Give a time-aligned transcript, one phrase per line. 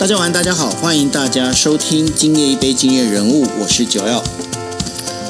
[0.00, 4.24] 大家晚，大家好，欢迎大家收听《今夜一杯今夜人物》，我是九耀。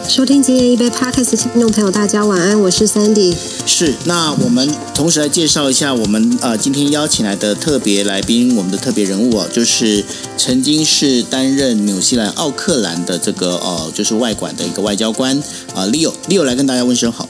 [0.08, 3.34] 收听今夜一杯 Podcast 的听众朋友，大家晚安，我是 Sandy。
[3.66, 10.04] 是，那我们同时来介绍一下我们呃今天邀请来的特别来宾，我们的特别人物哦，就是
[10.36, 15.36] 曾经是担任纽西兰奥克兰的这个呃就是外管的一个外交官
[15.74, 17.28] 啊，Leo，Leo 来跟大家问声好。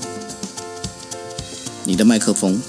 [1.85, 2.61] 你的麦克风。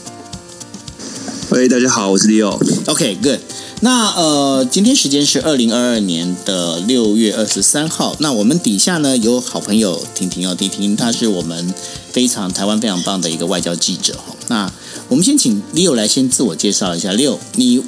[1.49, 2.57] 喂，大家好，我是 Leo。
[2.85, 3.39] OK，Good。
[3.83, 8.15] 那呃，今天时间是二零二二年的六月二十三号。
[8.19, 11.73] 那我们底下呢有好朋友婷婷哦，婷婷她是我们
[12.11, 14.35] 非常台湾非常棒的一个外交记者哈。
[14.49, 14.71] 那
[15.07, 17.83] 我们先请 Leo 来先自我介绍一下，Leo，你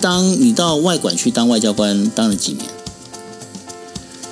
[0.00, 2.68] 当你到外馆去当外交官当了几年？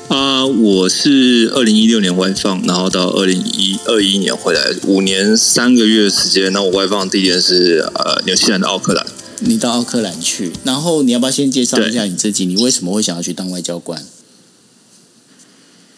[0.09, 6.53] 啊，我是二零一六年外放，然后到二零一二一年回来，五年三个月时间。
[6.53, 9.07] 那我外放地点是呃纽西兰的奥克兰。
[9.41, 12.47] 你到奥克兰去，然后你要不要先介绍一下你自己？
[12.47, 14.03] 你为什么会想要去当外交官？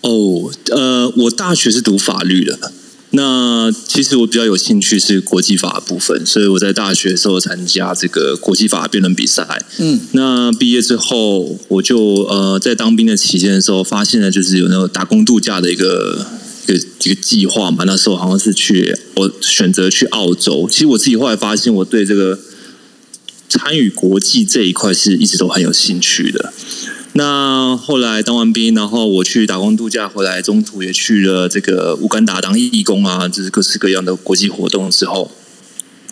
[0.00, 2.72] 哦，呃，我大学是读法律的。
[3.10, 9.64] 那其实我比较有兴趣是国际法部分，所以我在大学的时候参加这个国际法辩论比赛。
[9.78, 16.26] 嗯，那毕业之后，我就呃在当兵的期间的时候，发现了就是有那个打工度假的一个
[16.66, 17.84] 一个一个计划嘛。
[17.84, 20.68] 那时候好像是去我选择去澳洲。
[20.70, 22.38] 其实我自己后来发现，我对这个
[23.48, 26.52] 参与国际这一块是一直都很有兴趣的。
[27.14, 35.30] 那后来当完兵，然后我去打工度假回来，中途也去了这个乌干达当义工啊，就是各式各样的国际活动之后，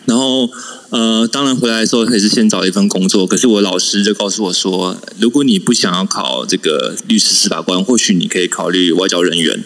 [0.05, 0.49] 然后
[0.89, 3.25] 呃，当然回来的时候也是先找一份工作。
[3.25, 9.63] 可是我老师就告诉我说，如果你不想要考这个律师、司法官，或许你可以考虑外交人员。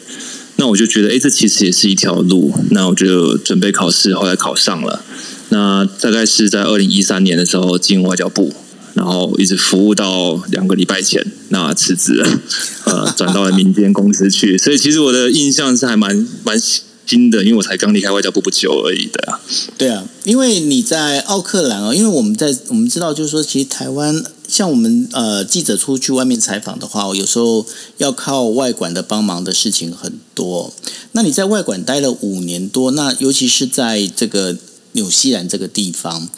[0.58, 2.53] 那我就觉得，哎，这其实也是一条路。
[2.69, 5.03] 那我就准备考试，后来考上了。
[5.52, 8.52] 那大概是在二零一三年的时候进外交部。
[8.94, 12.28] 然后一直服务到两个礼拜前，那辞职了，
[12.84, 14.58] 呃，转到了民间公司去。
[14.58, 19.40] 所以其实我的印象是还蛮蛮新的，因为我才刚离开外交部不久而已的。
[19.78, 27.66] 对啊，因为你在奥克兰哦，因为我们在我们知道，就是说，其实台湾像我们呃记者出去外面采访的话，有时候
[27.98, 30.73] 要靠外管的帮忙的事情很多。
[31.14, 34.58] 那你在外管待了五年多，那尤其是在这个
[34.94, 36.30] 纽西兰这个地方。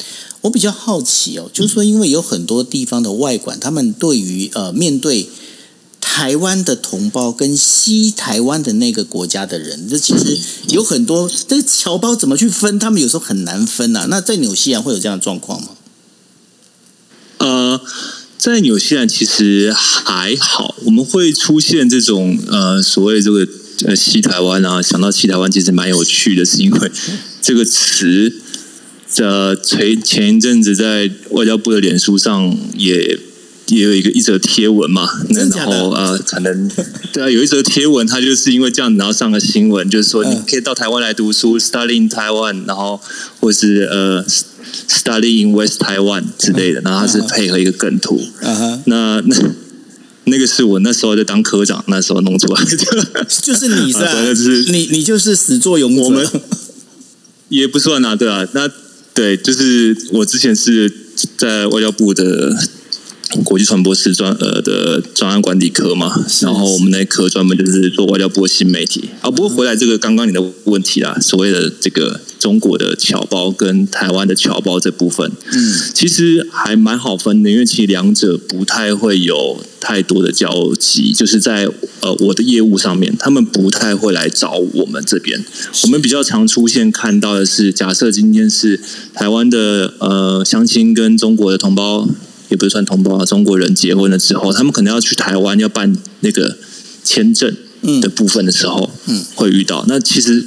[0.41, 5.29] 我比较好奇哦，就是说，因为有很多地方的外管，他们对于呃面对
[6.01, 10.37] 台湾的同胞跟西台湾的那个国家的人，这其实
[10.67, 14.07] 有很多这个侨胞怎么去分，他们有时候很难分呐。
[14.09, 15.69] 那在纽西兰会有这样的状况吗？
[17.37, 17.79] 呃，
[18.37, 23.47] 在纽西兰其实还好，我们会出现这种呃所谓这个
[23.85, 26.91] 呃西台湾啊，想到西台湾其实蛮有趣的，是因为
[27.41, 28.41] 这个词。
[29.17, 33.19] 呃，前前一阵子在外交部的脸书上也
[33.67, 36.69] 也有一个一则贴文嘛，然后呃，可能
[37.13, 42.99] 对啊，有一则贴文，他就是因为这样，然后上了新闻，就是说你可以到台湾来读书，study in Taiwan，然后
[43.39, 44.25] 或是呃
[44.89, 48.19] ，study in West Taiwan 之类的，然后他是配合一个梗图，
[48.85, 49.35] 那那
[50.25, 56.41] 那个是我那时候在当科长那时候弄出来的， 就是你是，你你就是始作俑者，
[57.49, 58.69] 也不算啊，对啊，那。
[59.13, 60.91] 对，就是我之前是
[61.37, 62.51] 在外交部的
[63.43, 69.09] 国际传播师专呃的专案管理科嘛，然后我们那科专门就是做外交部新媒体。
[69.21, 81.67] 啊，不过回来这个刚刚你的问题啦，所谓的这个中国的侨胞跟台湾的侨胞这部分，嗯，其实还蛮好分的，因为其实两者不太会有太多的交集，就是在
[82.01, 85.43] 呃我的业务上面，他们不太会来找我们这边。
[85.83, 88.79] 我们比较常出现看到的是，假设今天是
[89.13, 92.07] 台湾的呃相亲跟中国的同胞，
[92.49, 96.57] 也不是算同胞啊，中国人结婚了之后，他们可能要去台湾要办那个
[97.03, 97.55] 签证
[98.01, 99.85] 的部分的时候，嗯，会遇到。
[99.87, 100.45] 那其实，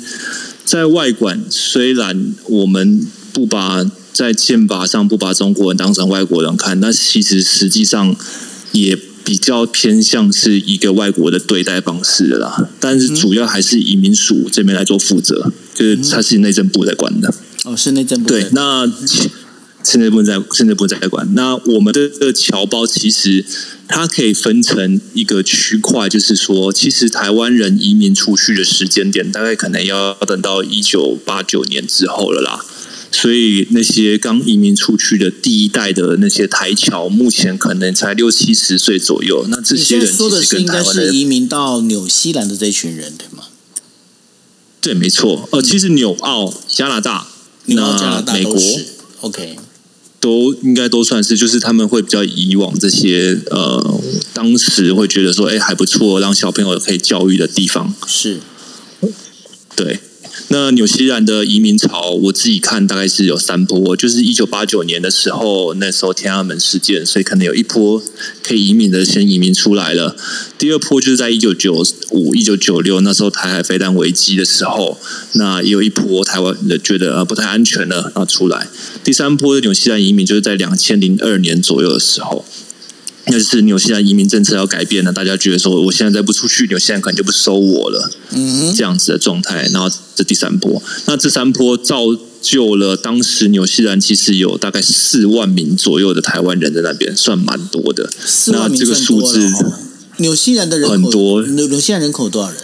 [0.64, 8.16] 在外管虽然我们不把在宪法上不把中国人当成外国人看，那其实实际上
[8.72, 12.68] 也比较偏向是一个外国的对待方式的啦。
[12.80, 17.34] 但是主要还是移民署这边来做负责，就是他是内政部在管的。
[17.64, 18.28] 哦，是内政部。
[18.28, 18.90] 对，那
[19.86, 21.34] 甚至不在，甚至不能再管。
[21.34, 23.44] 那我们的这个侨胞其实
[23.86, 32.64] 它可以分成一个区块，就是说，其实台湾人移民出去的时间点，大概可能要等到一九八九年之后了啦。
[33.12, 39.46] 所以那些刚移民出去的第一代的那些台侨，目前可能才六七十岁左右。
[39.48, 43.44] 那这些人说的是应该是移民到纽西兰的这群人，对吗？
[44.80, 45.48] 对，没错。
[45.52, 47.28] 呃，其实纽澳加拿大。
[47.68, 48.56] 那美国
[49.22, 49.56] ，OK，
[50.26, 54.00] 都应该都算是，就是他们会比较以往这些呃，
[54.32, 57.94] 当时会觉得说，哎，还不错，让小朋友可以教育的地方。
[58.08, 58.40] 是，
[59.76, 60.00] 对。
[60.48, 68.02] 那纽西兰的移民潮，我自己看大概是有三波，就是一九八九年的时候，那时候天安门事件，所以可能有一波
[68.42, 70.16] 可以移民的先移民出来了。
[70.56, 74.98] 第二波就是在一九九五、一九九六那时候台海飞弹危机的时候，
[75.32, 78.68] 那也有一波台湾的觉得呃不太安全了啊出来。
[79.02, 82.44] 第三波的纽西兰移民就是在两千零二年左右的时候。
[83.28, 89.68] 那就是纽西兰移民政策要改变了，大家觉得说，我现在再不出去，纽西兰可能就不收我了，嗯，这样子的状态。
[89.72, 92.02] 然后这第三波，那这三波造
[92.40, 98.08] 就了当时纽西兰其实有大概四万名左右的台湾人在那边，算蛮多的。
[98.52, 99.52] 那这个数字，
[100.18, 102.60] 纽西兰的人很多，纽纽西兰人口多少人？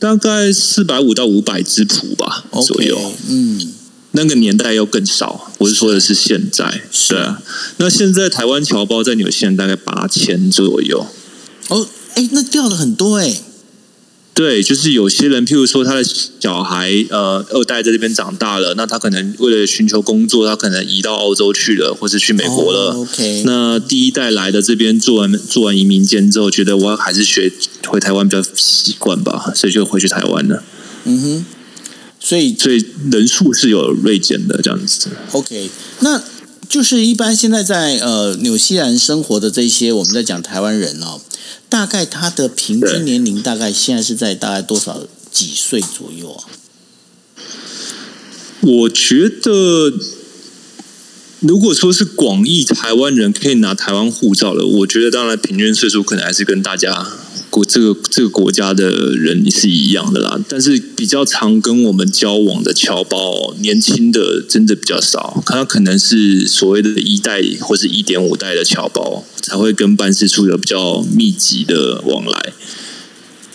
[0.00, 3.72] 大概四百五到五百之谱吧左右，嗯。
[4.16, 7.40] 那个年代又更少，我是说的是现在，是啊。
[7.76, 11.06] 那现在台湾侨胞在纽西兰大概八千左右。
[11.68, 13.42] 哦，哎，那掉了很多哎。
[14.32, 22.92] 对，就是有些人，譬如说他的小孩，呃，二代在这边长大了，那他可能为了寻求工作，他可能移到澳洲去了，或是去美国了。
[22.92, 23.42] OK。
[23.46, 27.50] 那第一代来的这边做完做完移民监之后，觉得我还是学
[27.86, 30.62] 回台湾比较习惯吧，所以就回去台湾了。
[31.04, 31.46] 嗯哼。
[32.18, 35.08] 所以，所以人数是有锐减的这样子。
[35.32, 35.70] OK，
[36.00, 36.22] 那
[36.68, 41.20] 就是一般现在在呃纽西兰生活的这些，我们在讲台湾人哦，
[41.68, 46.44] 大概他的平均年龄大概现在是在大概多少几岁左右啊？
[48.62, 49.92] 我觉得，
[51.40, 57.06] 如果说是广义台湾人可以拿台湾护照了，我觉得当然平均岁数可能还是跟大家。
[57.48, 72.52] 国这个这个国家的人是一样的啦，但是比较常跟我们交往的侨胞，年轻的真的比较少，他可能是所谓的一代或是一点五代的侨胞才会跟办事处有比较密集的往来。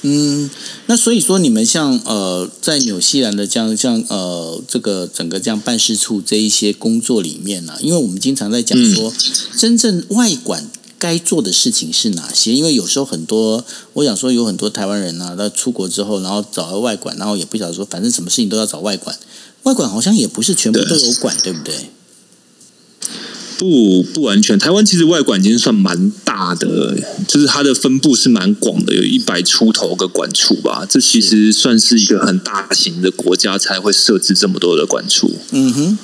[0.01, 0.49] 嗯，
[0.87, 9.13] 那所以说你们像呃，在纽西兰的这样像呃，这个整个这样办事处这一些工作里面呢，因为我们经常在讲说，
[9.57, 10.69] 真正外管。
[11.01, 12.53] 该做的事情是哪些？
[12.53, 19.17] 因为有时候很多，我想说有很多台湾人啊，他出国之后，然后找了外管，然后也不晓得说，反正什么事情都要找外管。
[19.63, 21.89] 外管好像也不是全部都有管，对不对？
[23.61, 26.97] 不不完全，台湾其实外管已经算蛮大的，
[27.27, 30.83] 就是它的分布是蛮广的，有一百出头个管处吧。
[30.89, 35.31] 这其实算是一个很大型的国家才会设置这么多的管处。
[35.51, 35.97] 嗯哼，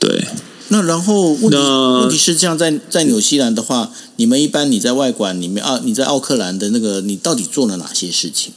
[0.00, 0.26] 对。
[0.70, 8.52] 那然后问题问题是这样，在在纽西兰的话，你们一般你在外馆里面啊，你在奥克兰的那个，你到底做了哪些事情？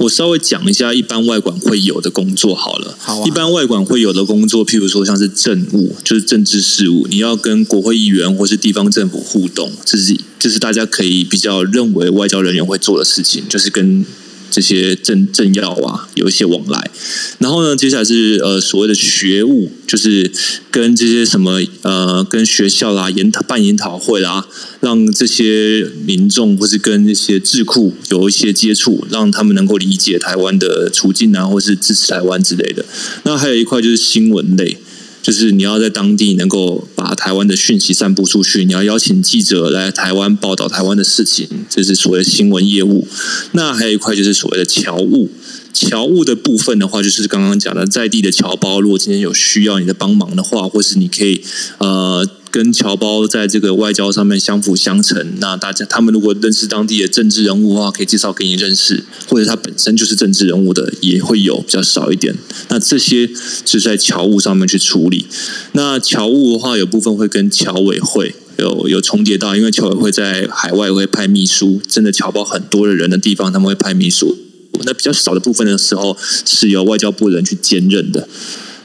[0.00, 2.96] 我稍微讲一下一般外管会有的工作好了。
[2.98, 14.04] 好，一般外管会有的工作，譬如说像是政务，就是政治事务，你要跟国会议员或是地方政府互动，这是这是大家可以比较认为外交人员会做的事情，就是跟。
[14.50, 16.90] 这些政政要啊，有一些往来。
[17.38, 20.30] 然后呢，接下来是呃所谓的学务，就是
[20.70, 24.46] 跟这些什么呃跟学校啦研讨办研讨会啦，
[24.80, 32.84] 让这些民众或是跟这些智库有一些接触，让他们能够理解台湾的处境啊，或是支持台湾之类的。
[33.24, 34.76] 那还有一块就是新闻类。
[35.22, 43.06] 就是你要在当地能够把台湾的讯息散布出去，你要邀请记者来台湾报道台湾的事情，这是所谓的新闻业务。
[43.52, 45.30] 那还有一块就是所谓的侨务，
[45.72, 51.42] 侨务的部分的话，就是刚刚讲的在地的侨胞，如果今天有需要你的帮忙的话，或是你可以
[51.78, 52.28] 呃。
[52.50, 62.34] 跟侨胞在这个外交上面相辅相成，那大家他们如果认识当地的政治人物的话，可以介绍给你认识，或者他本身就是政治人物的，也会有比较少一点。
[62.68, 63.30] 那这些
[63.64, 65.26] 是在侨务上面去处理。
[65.72, 74.36] 那侨务的话，有部分会跟侨委会有有重叠到，因为侨委会在海外会派秘书，真的侨胞很多的人的地方，他们会派秘书。
[74.84, 78.26] 那比较少的部分的时候，是由外交部人去兼任的。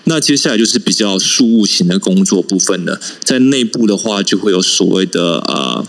[0.05, 5.85] 那接下来就是比较事务型的工作部分了，在内部的话就会有所谓的呃，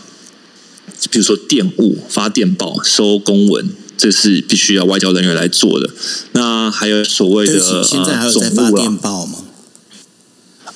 [1.10, 5.90] 比如说电务、发电报、收公文，这是必须要外交人员来做的。
[6.32, 9.44] 那还有所谓的现在还有在发电报吗？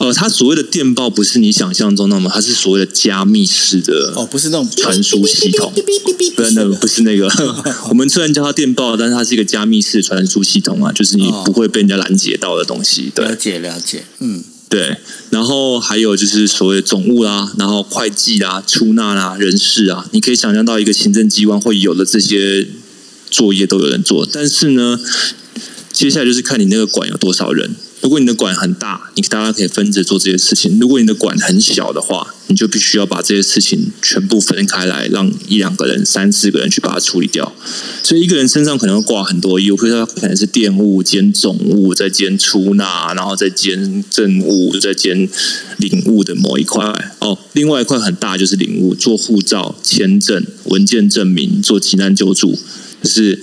[0.00, 5.70] 呃，它所谓的电报不是你想象中那么，它是所谓的加密式的哦，不是那种传输系统，
[6.34, 7.30] 不是那不是那个。
[7.90, 13.12] 我们虽然叫它电报，但是它是一个加密式传输系统啊，就是你不会被人家拦截到的东西。
[13.14, 14.96] 对了解了解，嗯，对。
[15.28, 22.66] 然后还有就是所谓的总务啦，然后会计啦、出纳啦、人事啊，你可以想象到一个行政机关会有的这些
[23.30, 24.98] 作业都有人做，但是呢，
[25.92, 27.76] 接下来就是看你那个馆有多少人。
[28.02, 37.52] 如果你的馆很大，你大家可以分着做这些事情；如果你的馆很小的话，你就必须要把这些事情全部分开来，让一两个人、三四个人去把它处理掉。
[38.02, 45.28] 所以一个人身上可能会挂很多业务，比如说他可能是店务兼总务，再兼出纳，然后再兼政务，再兼
[45.76, 46.82] 领务的某一块。
[47.18, 52.58] 哦，另外一块很大就是领务，做护照、签证、文件证明、做急难救助，
[53.02, 53.38] 就是。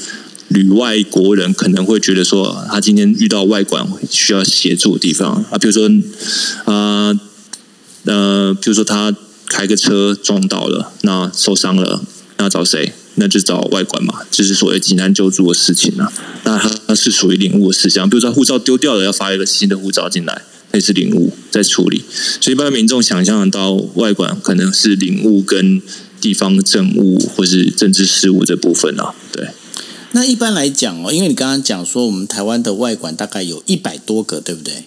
[0.50, 5.90] 旅外国人可能会觉得说，他今天遇到外管需要协助的地方啊，比如说，
[6.66, 7.14] 啊
[8.06, 9.14] 呃，比如说他
[9.48, 12.02] 开个车撞到了，那受伤了，
[12.38, 12.94] 那找谁？
[13.20, 16.14] 那就找外管嘛，就是所谓急难救助的事情啊。
[16.44, 22.04] 那他是属于领务的事项，比如说护照丢掉了，要发一个新的护照进来，那是领务在处理。
[22.40, 25.82] 所以一般民众想象到外管可能是领务跟
[26.22, 29.48] 地方政务或是政治事务这部分啊，对。
[30.12, 34.86] 那一般来讲哦，因为你刚刚讲说我们台湾的外馆大概有一百多个，对不对？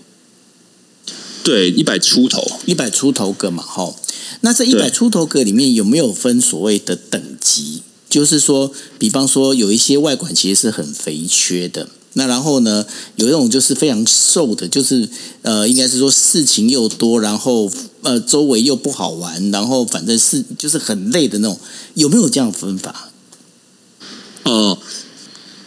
[1.44, 3.94] 对，一百出头，一百出头个嘛，哈。
[4.40, 7.82] 那这一百出头个里面有没有分所谓的等级？
[8.08, 12.84] 就是说，比方说有一些外馆其实是很肥缺的，那然后呢，
[13.16, 15.08] 有一种就是非常瘦的，就是
[15.42, 17.70] 呃，应该是说事情又多，然后
[18.02, 21.58] 呃，周围又不好玩，然后反正是就是很累的那种，
[21.94, 23.10] 有没有这样分法？
[24.44, 24.78] 哦。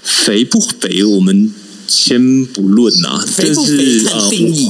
[0.04, 1.52] 肥不肥，我们
[1.88, 3.26] 先不论呐。
[3.26, 4.70] 肥不肥看定义。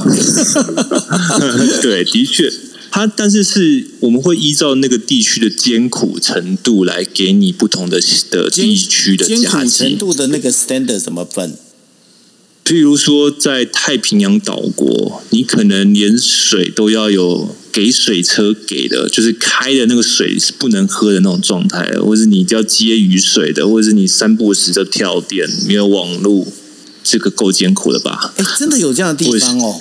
[1.82, 2.52] 对，的确，
[2.90, 8.00] 它但是是我们会依照那个地区的艰苦程度来给你不同的
[8.30, 11.56] 的地区的艰苦程度的那个 standard 怎么分？
[12.64, 17.54] 譬如说，在太平洋岛国，你可能连水都要有。
[17.74, 26.46] 给水车给的，就是开的那个水是不能喝的那种状态，或者你要接雨水的，或者是你三不时就跳电，没有网络，
[27.02, 28.32] 这个够艰苦了吧？
[28.36, 29.80] 哎，真的有这样的地方哦？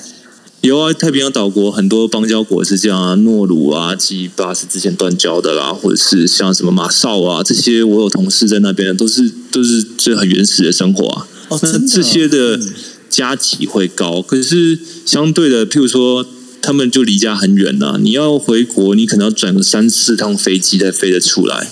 [0.62, 11.28] 有啊，太平洋岛国很多邦交国是这样啊，诺鲁啊、基巴是之前断交的啦，或者是像什么马绍啊这些，我有同事在那边，都是都是这很原始的生活啊。
[11.50, 12.60] 哦，真的，这些的
[13.08, 16.26] 加级会高，可是相对的，譬如说。
[16.64, 21.70] 他们就离家很远呐，你要回国，你可能要转个三四趟飞机才飞得出来。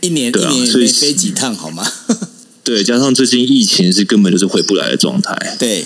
[0.00, 1.88] 一年一年所以飞几趟好吗？
[2.64, 5.56] 对，加上最近疫情是根本就是回不来的状态。
[5.60, 5.84] 对，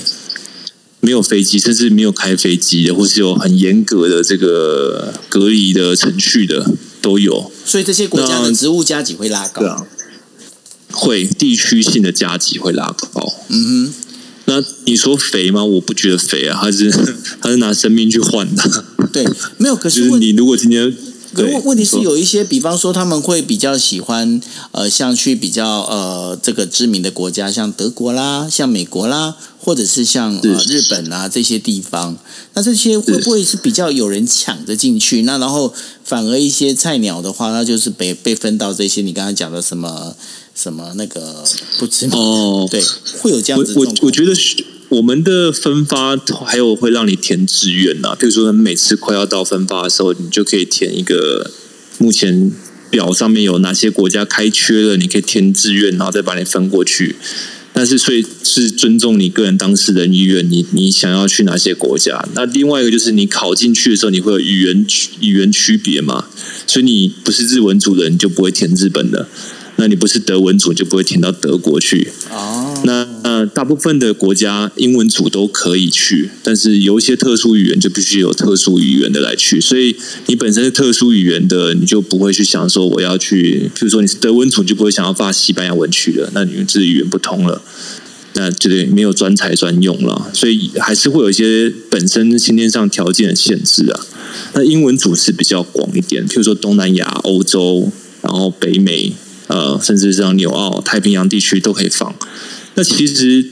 [1.00, 7.52] 没有飞机，甚至没有开飞机的，或是有很严格的这个隔离的程序的都有。
[7.66, 9.86] 所以这些国家的职务加级会拉高，
[10.90, 13.34] 会地区性的加级会拉高。
[13.48, 13.94] 嗯哼。
[14.46, 15.64] 那你说肥吗？
[15.64, 16.90] 我不觉得肥啊，他是
[17.40, 18.84] 他是拿生命去换的。
[19.12, 19.24] 对，
[19.58, 19.76] 没有。
[19.76, 20.92] 可是你如果今天，
[21.36, 24.40] 问问题是有一些，比方说他们会比较喜欢
[24.72, 32.18] 呃，像去比较呃这个知名的国家，像德国啦，像美国啦，或者是像呃日本啊这些地方。
[32.54, 35.22] 那这些会不会是比较有人抢着进去？
[35.22, 35.72] 那然后
[36.04, 40.16] 反而一些菜鸟的话，那就是被被分到这些你刚才讲的什么？
[40.62, 41.42] 什么那个
[41.76, 42.80] 不知哦，对，
[43.18, 43.74] 会有这样子。
[43.76, 44.32] 我我觉得
[44.90, 46.16] 我们的分发
[46.46, 51.50] 还有会让你填志愿呐，比如说每次快要到分发的时候，你就可以填一个
[51.98, 52.52] 目前
[52.90, 57.16] 表上面有哪些国家开缺了，你可以填志愿，然后再把你分过去。
[57.72, 62.24] 但是所以是尊重你个人当事人意愿，你你想要去哪些国家？
[62.34, 64.86] 那另外一个就是你考进去的时候，你会有语言
[65.18, 66.26] 语言区别嘛？
[66.68, 69.26] 所以你不是日文组的，你就不会填日本的。
[69.76, 72.80] 那你不是德文组就不会填到德国去哦。
[72.84, 79.60] 那呃，大部分的国家英文组都可以去，但是有一些特殊语言就必须有特殊语言的来去。
[79.60, 86.30] 所以你本身是特殊语言的，你就不会去想说我要去，譬如说你是德文组，就不会想要发西班牙文去了。
[86.34, 87.62] 那你们这语言不通了，
[88.34, 90.30] 那就得没有专才专用了。
[90.32, 94.00] 所以还是会有一些本身先天上条件的限制啊。
[94.54, 99.12] 那英文组是比较广一点，譬如说东南亚、欧洲，然后北美。
[99.52, 102.14] 呃，甚至像纽澳、太平洋地区都可以放。
[102.74, 103.44] 那其实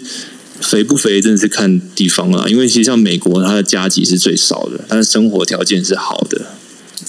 [0.61, 2.49] 肥不肥，真的是看地方啊。
[2.49, 6.47] 因为其实像美国，它的加级是最少的，但是生活条件是好的。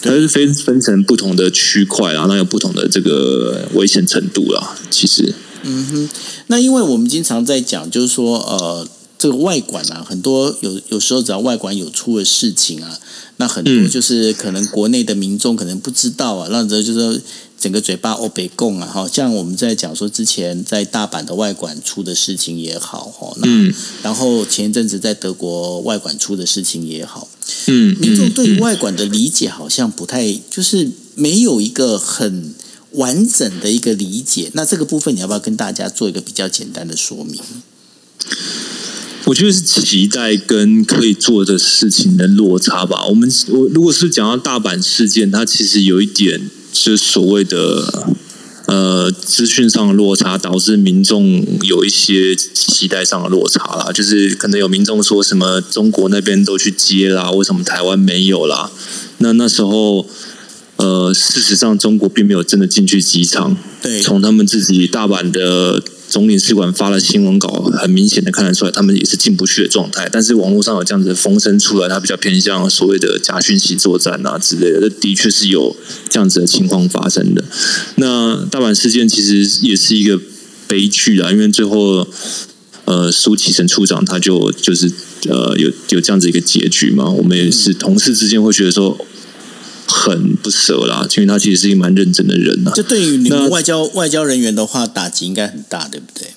[0.01, 4.75] 它是分分成不同的区块啊，那有不同的这个危险程度啦。
[4.89, 5.33] 其实，
[5.63, 6.10] 嗯哼，
[6.48, 8.88] 那因为我们经常在讲，就是说，呃，
[9.22, 13.00] 这个外管啊，很多有有时候只要外管有出了事情啊，
[13.38, 17.22] 那很多就是可能国内的民众可能不知道啊，让这就是。
[17.62, 23.48] 整个嘴巴欧北共啊，哈，像我们在讲说之前在大阪的外管出的事情也好，哈，那
[24.01, 27.28] 然后前一阵子在德国外管出的事情也好，
[27.68, 32.56] 嗯，民众对于外管的理解好像不太，就是没有一个很
[32.94, 34.50] 完整的一个理解。
[34.56, 37.40] 那这个部分你要不要跟大家做一个比较简单的说明？
[39.25, 43.06] 我觉得是期待跟可以做的事情的落差吧。
[43.06, 48.12] 我们我如果是讲到大阪事件，它其实有一点就是所谓的
[48.66, 53.92] 呃资讯上的落差，导致民众有一些期待上的落差啦。
[53.94, 58.72] 就是可能有民众说什么中国那边都去接啦，为什么台湾没有啦？
[59.20, 60.08] 那那时候。
[60.82, 63.56] 呃，事实上，中国并没有真的进去机场。
[63.84, 67.48] 对，从他们自己大阪的总领事馆发了新闻稿，
[67.78, 70.10] 很明显的看得出来，他们也是进不去的状态。
[70.12, 75.76] 但是网络上有这样子的风声出来，它比较偏向所谓的假讯息作战啊之类的，的确是有
[76.10, 77.44] 这样子的情况发生的。
[77.98, 80.20] 那大阪事件其实也是一个
[80.68, 82.08] 悲剧啊，因为最后，
[82.86, 84.92] 呃，苏启成处长他就就是
[85.28, 87.08] 呃有有这样子一个结局嘛。
[87.08, 88.98] 我们也是同事之间会觉得说。
[90.01, 92.72] 很不舍啦，因为他其实是一个蛮认真的人呐。
[92.74, 96.29] 这对于你们外交外交人员的话，打击应该很大，对不对？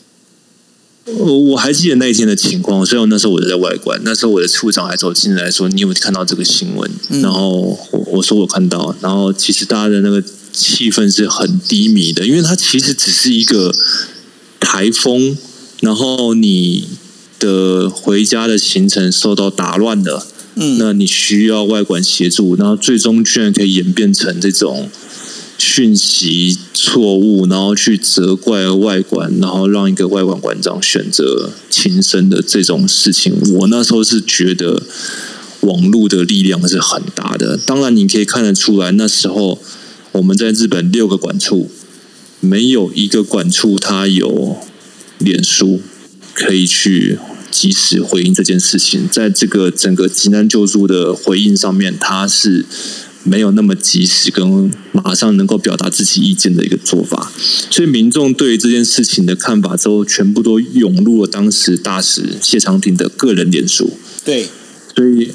[1.17, 6.91] 我我还记得那一天的情况，虽然那时候我在外观，那时候我的处长还走进来说：“你有没有看到这个新闻？”
[7.23, 13.71] 然后我我说我看到，然后其实大家的那个气氛是很低迷的，因为它其实只是一个
[14.61, 15.37] 台风，
[15.81, 16.89] 然后你
[17.39, 20.27] 的回家的行程受到打乱了。
[20.57, 24.89] 嗯，那你需要外管协助，然后最终居然可以演变成这种
[25.59, 34.81] 讯息错误，然后去责怪外管，然后让一个外管馆长选择轻生的这种事情，我那时候是觉得
[35.63, 37.57] 网络的力量是很大的。
[37.57, 39.61] 当然，你可以看得出来，那时候
[40.13, 41.69] 我们在日本六个管处，
[42.39, 44.59] 没有一个管处他有
[45.19, 45.81] 脸书
[46.33, 47.19] 可以去。
[47.55, 52.67] 及时回应这件事情，在这个整个急难救助的回应上面，他是
[53.23, 57.31] 没有那么及时跟马上能够表达自己意见的一个做法，
[57.71, 63.97] 所以民众对于这件事情的看法，之后全部都涌入了当时大使谢长廷的个人脸书。
[64.25, 64.49] 对，
[64.97, 65.31] 所以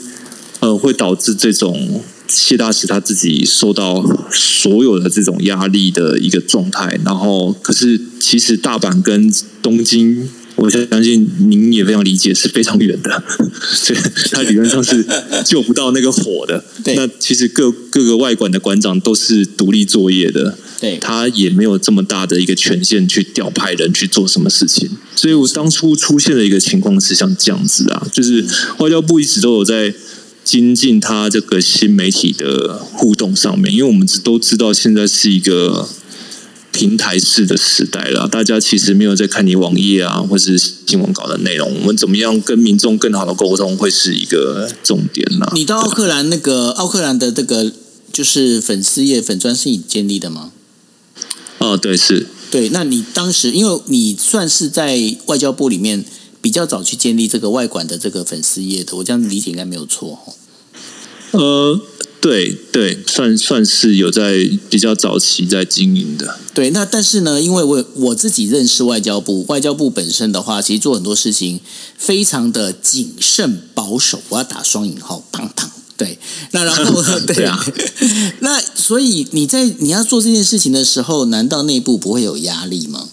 [0.60, 7.00] 呃，会导致这种谢大使他自己受到所有的这种压力的一个状态。
[7.06, 10.30] 然后，可是其实大阪跟东京。
[10.62, 13.24] 我相信您也非常理解，是非常远的，
[13.72, 14.00] 所以
[14.32, 15.06] 他理论上是
[15.46, 16.64] 救不到那个火的。
[16.96, 24.90] 那其实各各个外馆的馆长都是独立作业的，对，他也没有这么大的一个权限去调派人去做什么事情。
[25.16, 28.46] 所以我当初出现的一个情况是像这样子啊，就是
[28.80, 29.94] 外交部一直都有在
[30.44, 35.88] 精进他这个新媒体的互动上面，因为我们都知道现在是一个。
[36.80, 41.70] 平台式的时代了，大家其实没有在看你网页啊，或是新闻稿的内容。
[41.82, 45.46] 我们怎么样跟民众更好的沟通，会是一个重点呢？
[45.54, 47.70] 你到奥克兰那个奥克兰的这个
[48.14, 50.54] 就是粉丝业粉砖是你建立的吗？
[51.58, 52.28] 哦，对，是。
[52.50, 56.06] 对，那你当时因为你算是在外交部里面
[56.42, 60.18] 比较早去建立这个外管的这个粉丝业的，我这样理解应该没有错
[61.32, 61.82] 呃。
[62.22, 66.38] 对对，算算是有在比较早期在经营的。
[66.54, 71.62] 对，那但是呢，因为我我自己认识外交部，外交部本身的话，其实做很多事情
[71.98, 74.22] 非常的谨慎保守。
[74.30, 75.72] 我要打双引号，棒棒。
[75.96, 76.18] 对，
[76.52, 77.58] 那然后 对啊，
[78.40, 83.10] 那所以你在你要做这件事情的时候，难道内部不会有压力吗？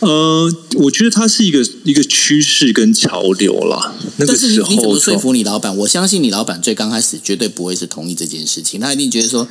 [0.00, 3.94] 呃，我觉得它是一个一个趋势跟潮流啦。
[4.16, 5.76] 那个时候，你怎么说服你老板？
[5.76, 9.46] 我相信你老板最刚开始绝对不会是同意这件事情，他一定觉得说，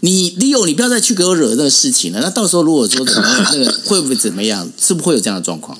[0.00, 2.20] 你 Leo，你不要再去给我惹这个事情了。
[2.20, 4.70] 那到时候如果说那个会不会怎么样？
[4.78, 5.78] 是不会有这样的状况？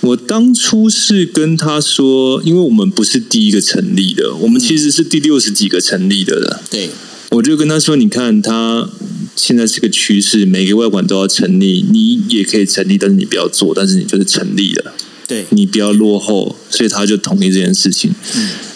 [0.00, 6.62] 我当初是跟他说，因为我们不是第一个成立的，我们其实是第六十几个成立的了。
[6.70, 6.90] 对。
[7.30, 8.88] 我就跟他说：“你看，他
[9.36, 14.94] 现在是个趋势，每个外馆都要成立，你也可以成立，但是你不要做，但是你就是成立了，
[15.26, 18.12] 对你不要落后。”所以他就同意这件事情。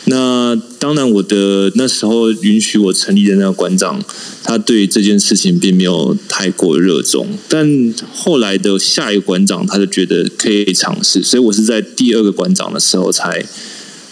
[0.05, 4.03] 那当然，我的那时候允许我成立的那个馆长，
[4.42, 7.29] 他对这件事情并没有太过热衷。
[7.49, 13.44] 但后来的下一个馆长，他就觉得可以尝试，所以我是在第二个馆长的时候才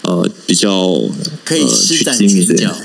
[0.03, 1.01] 呃比较
[1.43, 2.77] 可以施展拳脚。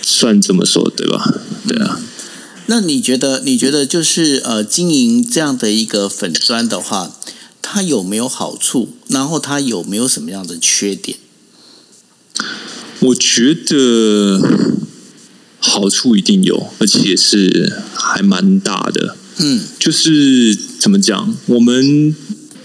[0.00, 1.40] 算这么说对吧？
[1.68, 2.00] 对啊。
[2.66, 3.42] 那你觉得？
[3.44, 7.14] 你觉得就是呃，经营这样的一个粉砖的话，
[7.60, 8.94] 它有没有好处？
[9.08, 11.18] 然后它有没有什么样的缺点？
[13.00, 14.40] 我觉得
[15.58, 19.16] 好处一定有，而且是还蛮大的。
[19.38, 21.36] 嗯，就是怎么讲？
[21.46, 22.14] 我们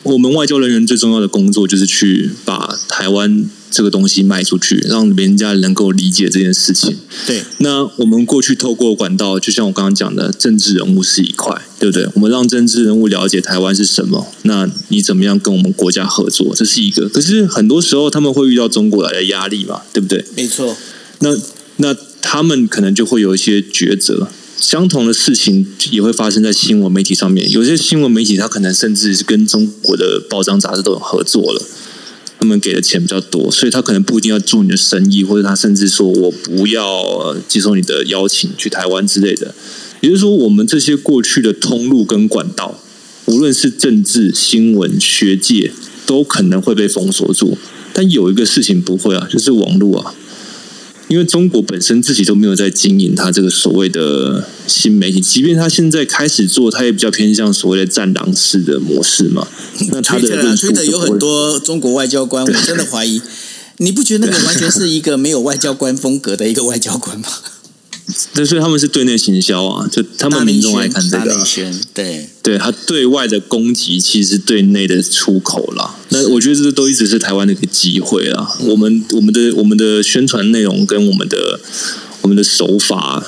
[0.04, 6.98] 我们外交人员最重要的工作就是去把台湾这个东西卖出去，让人家能够理解这件事情。
[7.26, 12.08] 对，那我们过去透过管道，就像我刚刚讲的，政治人物是一块，对不对？
[12.16, 17.08] 我们让政治人物了解台湾是什么，那你怎么样跟我们国家合作，这是一个。
[17.10, 20.24] 可是很多时候他们会遇到中国来的压力嘛，对不对？
[20.36, 20.76] 没错。
[21.20, 21.38] 那
[21.78, 24.28] 那他们可能就会有一些抉择。
[24.60, 27.50] 相同的事情也会发生在新闻媒体上面。
[27.50, 31.62] 有些新闻媒体，他可能甚至是跟中国的报章杂志都有合作了，
[32.40, 39.54] 他们给的钱比较多，所以他可能不一定要做你的生意，或者他甚至说我不要接受你的邀请去台湾之类的。
[40.00, 42.80] 也就是说，我们这些过去的通路跟管道，
[43.26, 45.74] 无论是政治、新闻、学界，
[46.06, 47.58] 都可能会被封锁住。
[47.92, 50.16] 但有一个事情不会啊，就是网络啊。
[51.10, 59.48] 因为中国本身自己都没有在经营它这个所谓的新媒体，即便他现在开始做，他也比较偏向所谓的战狼式的模式嘛。
[59.92, 63.20] 那他的推特有很多中国外交官， 我真的怀疑，
[63.78, 67.28] 你不觉得那个完全是一个没有外交官风格的一个外交官吗？
[68.34, 71.46] 但是他们是对内行销啊，就他们民众爱看这个，
[71.94, 75.96] 对对，他对外的攻击其实对内的出口啦。
[76.10, 78.50] 那我觉得这都一直是台湾的一个机会啊。
[78.62, 81.60] 我们我们的我们的宣传内容跟我们的
[82.22, 83.24] 我们的手法，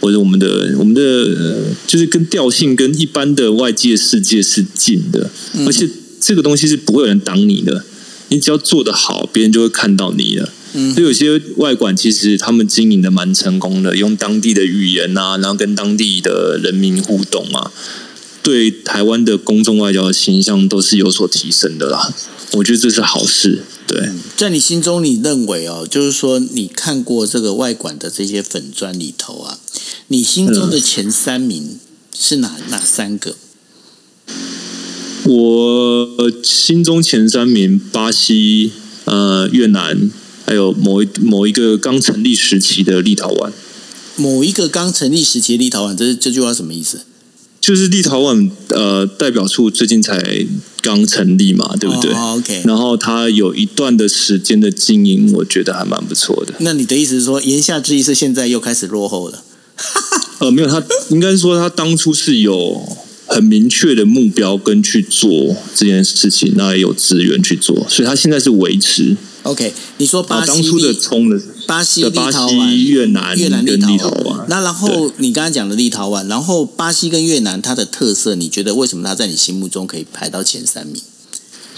[0.00, 5.30] 或者我们的我们的就是跟调性跟一般的外界世界是近的，
[5.66, 5.88] 而且
[6.20, 7.84] 这个东西是不会有人挡你的，
[8.30, 10.50] 你只要做得好，别人就会看到你了。
[10.92, 17.70] 所以有些外馆其实他们经营的蛮成功的，用当地的语言啊，然后跟当地的人民互动啊，
[18.42, 22.12] 对台湾的公众外交的形象都是有所提升的啦。
[22.54, 23.62] 我觉得这是好事。
[23.86, 29.60] 对，在你心中，你认为哦，就是说你看过这个外馆的这些粉砖里头啊，
[30.08, 31.78] 你心中的前三名
[32.18, 33.36] 是哪哪三个？
[35.24, 38.72] 我心中前三名：巴西、
[39.04, 40.10] 呃，越南。
[40.46, 43.50] 还有某一某一个刚成立时期的立陶宛，
[44.16, 47.00] 某一个刚成立时期的立陶宛，这这句话什么意思？
[47.60, 50.46] 就是立陶宛呃代表处最近才
[50.82, 52.62] 刚成立嘛，对不对？OK。
[52.66, 56.52] 然后他有一段的时间的经营，我觉得还蛮不错的。
[56.58, 59.42] 那你的意思是说，言下之意是现在又开始落后了？
[60.40, 62.86] 呃，没有，他应该说他当初是有
[63.26, 69.16] 很明确的目标跟去做这件事情，那也有资源去做，所以他现在是维持。
[69.44, 74.44] OK，你说巴西、当初的冲的巴西、巴西、越南、越南、立陶宛。
[74.48, 81.00] 那然后你刚刚讲的立陶宛，然后巴西跟越南，它的特色，你觉得为什么它在你心目中可以排到前三名？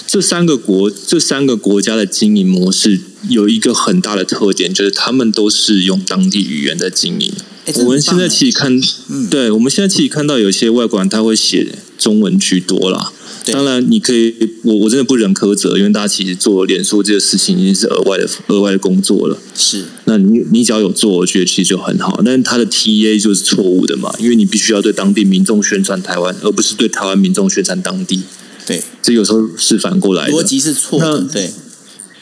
[0.07, 7.33] 这三个国，这三个国家的经营模式有一个很大的特点，就是他们都是用当地语言在经营。
[7.75, 8.81] 我们现在其实看，
[9.29, 11.67] 对，我们现在其实看到有些外国人他会写
[11.99, 13.13] 中文居多啦。
[13.53, 19.39] 当然，你可以，我我真的不忍苛责，因为大家其实做脸书这个事情已经是额外的额外的工作了。
[19.55, 22.21] 是，那你你只要有做，我觉得其实就很好。
[22.25, 28.23] 但是他的 TA 就是错误的嘛，因为你必须要对当地民众宣传台湾，而不是对台湾民众宣传当地。
[28.67, 31.23] 对，这有时候是反过来，逻辑是错的。
[31.33, 31.51] 对，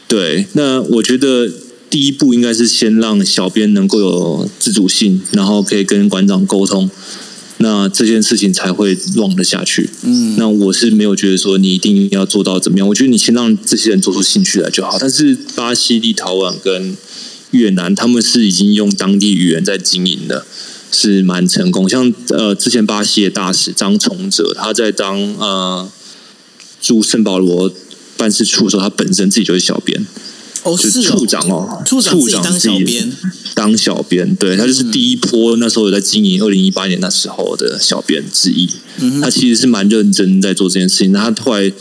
[0.07, 1.51] 对，那我觉得
[1.89, 6.91] 第一步应该是先让小编能够有自主性，然后可以跟馆长沟通。
[7.59, 9.89] 那这件事情才会弄得下去。
[10.03, 12.89] 嗯，那我是没有觉得说你一定要做到怎么样。
[12.89, 14.99] 我觉得你先让这些人做出兴趣来就好。
[15.01, 16.97] 但是巴西、立陶宛跟
[17.53, 20.45] 越南，他们是已经用当地语言在经营的，
[20.91, 21.89] 是蛮成功。
[21.89, 25.89] 像呃，之前巴西的大使张崇哲，他在当呃
[26.85, 27.73] 驻圣保罗
[28.19, 30.07] 办事处的时候，他本身自己就是小编。
[30.63, 33.13] 哦，是处长哦，处长自己当小编，
[33.55, 38.69] 当小编，对他就是第一波那时候有在经营二零一八年那时候的小编之一。
[39.21, 41.13] 他其实是蛮认真在做这件事情。
[41.13, 41.73] 他后来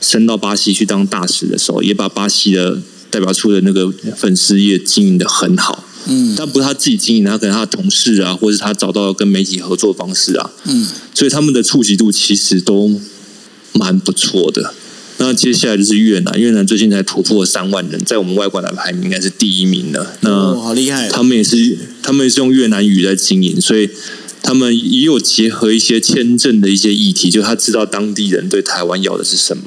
[0.00, 2.80] 升到巴西去当大使的时候，也把巴西的
[3.10, 5.84] 代表处的那个粉丝业经营的很好。
[6.08, 10.50] 嗯，但不是他自己经营，他可能他的同事啊，或者是他找到跟媒体合作方式啊。
[10.64, 13.00] 嗯，所以他们的触及度其实都
[13.78, 14.74] 蛮不错的。
[15.18, 20.14] 那接下来就是越南，越南最近才突破三万人，在我们外国的排名应该是第一名了。
[20.20, 21.08] 那好厉害！
[21.08, 23.88] 他们也是，他们也是用越南语在经营，所以
[24.42, 29.64] 他们也有结合一些签证的一些议题，就他知道当地人对台湾要的是什么，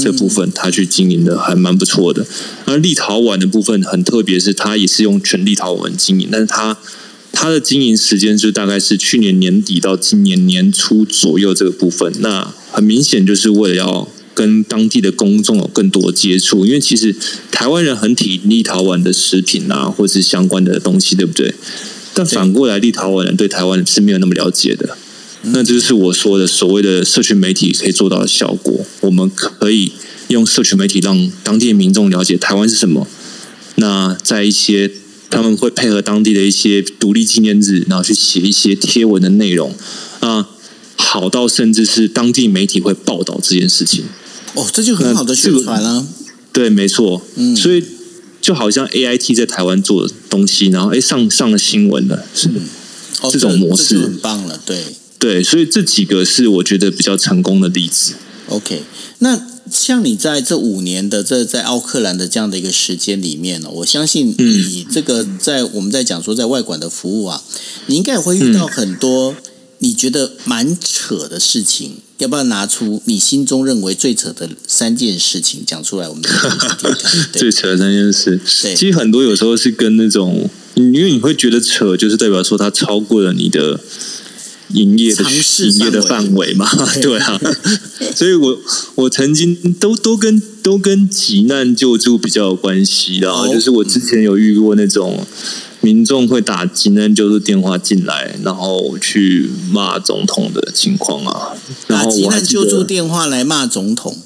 [0.00, 2.24] 这部分他去经营的还蛮不错的。
[2.66, 6.78] 那立陶宛的部分很特别，是他也是用全立陶宛经营，但是他
[7.32, 12.12] 它的经营时间就大概是去年年底到今年年初左右这个部分。
[12.20, 14.08] 那很明显就是为了要。
[14.34, 17.14] 跟当地的公众有更多接触，因为其实
[17.50, 21.54] 台湾人很体立陶宛的食品啊，或是相关的东西，对不对？
[22.14, 24.96] 但反过来，立陶宛人对台湾是没有那么了解的。
[25.42, 28.86] 那这就是我说的所谓的社群媒体可以做到的效果。
[29.02, 29.92] 我们可以
[30.28, 33.06] 用社群媒体让当地的民众了解台湾是什么，
[33.74, 34.90] 那在一些
[35.32, 39.74] 他们会配合当地的一些独立纪念日，然后去写一些贴文的内容
[40.20, 40.46] 啊，
[40.96, 44.04] 好到甚至是当地媒体会报道这件事情。
[44.54, 46.06] 哦，这就很好的宣传啊。
[46.52, 47.22] 对，没错。
[47.36, 47.82] 嗯，所以
[48.42, 52.50] 就好像 A I T 在台湾做的东西，然后哎上上了新闻了，是
[53.30, 54.60] 这种模式很棒了。
[54.66, 54.84] 对
[55.18, 58.12] 对，所以这几个是我觉得比较成功的例子。
[58.48, 58.82] OK，
[59.20, 59.51] 那。
[59.70, 67.42] 像你在这五年的这在奥克兰的这样的一个时间里面呢，我相信你这个在我们在讲说在外馆的服务啊，
[67.86, 69.36] 你应该也会遇到很多
[69.78, 76.08] 你觉得蛮扯的事情，要不要拿出你心中认为最扯的三件事情讲出来？
[76.08, 76.22] 我们
[77.32, 78.40] 最扯的三件事，
[78.76, 83.78] 其实很多有时候是跟那种，因为你会觉得扯，就是代表说它超过了你的。
[84.72, 86.68] 营业的营业的范围嘛，
[87.02, 87.40] 对啊，
[88.14, 88.58] 所以我
[88.94, 95.26] 我曾经都都跟都跟急难救助比较有关系的，就是我之前有遇过那种
[95.80, 101.54] 民众会打急难救助电话进来，然后去骂总统的情况啊，
[101.86, 104.16] 打急难救助电话来骂总统。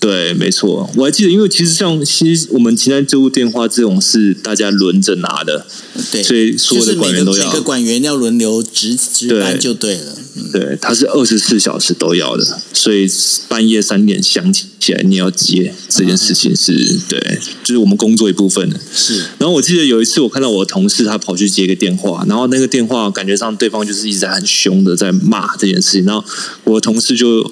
[0.00, 5.66] 对，没错，我还记得，因为其实像其实我们急难救护电话这种是大家轮着拿的，
[6.12, 10.16] 对，所以所有的管员都要每个管员要轮流值值班就对了。
[10.52, 13.10] 对，他是二十四小时都要的，所以
[13.48, 16.72] 半夜三点响起来你要接这件事情是
[17.08, 18.78] 对，就是我们工作一部分的。
[18.94, 26.24] 是，然后我记得有一次我看到我的同事他跑去接一个电话，然后那个电话感觉上对方就是一直在很凶的在骂这件事情，然后
[26.62, 27.50] 我的同事就。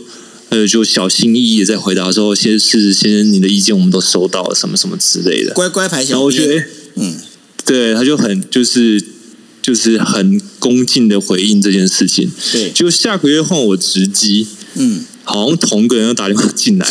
[0.48, 7.16] 呃，就小心翼翼的在回答说：“先是先生，你的意见我们都收到了，什么什么之类的。”乖乖牌小然后我觉得，嗯，
[7.64, 9.02] 对，他就很就是
[9.60, 12.30] 就是很恭敬的回应这件事情。
[12.52, 16.86] 对，就下个月换我直击，嗯，好像同个人又打电话进来。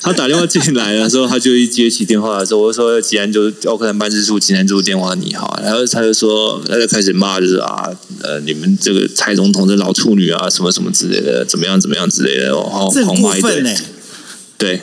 [0.00, 7.90] 他打电话进来的时候，他就一接起电话的时候，我就说：“吉安就奥克兰办事处吉安州电话，你好。”然后他就说，他就开始骂，就是啊，
[8.22, 13.76] 呃，你们这个蔡总统这老处女啊，什么什么之类的，怎么样怎么样之类的，然后狂骂一顿，
[14.56, 14.80] 对，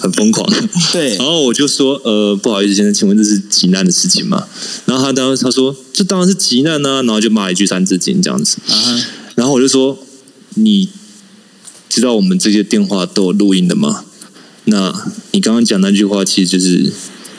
[0.00, 0.46] 很疯狂。
[0.92, 4.46] 对，然后我就说：“呃，不好意思，先生，请问这是急难的事情吗？”
[4.86, 8.58] 然后他当时他说：“这当然是急难呢。”然后就骂一句三字经这样子。
[9.34, 9.98] 然后我就说
[10.56, 10.88] ：“你
[11.88, 14.04] 知道我们这些电话都有录音的吗？”
[14.66, 14.94] 那
[15.32, 16.92] 你刚刚讲那句话，其实就是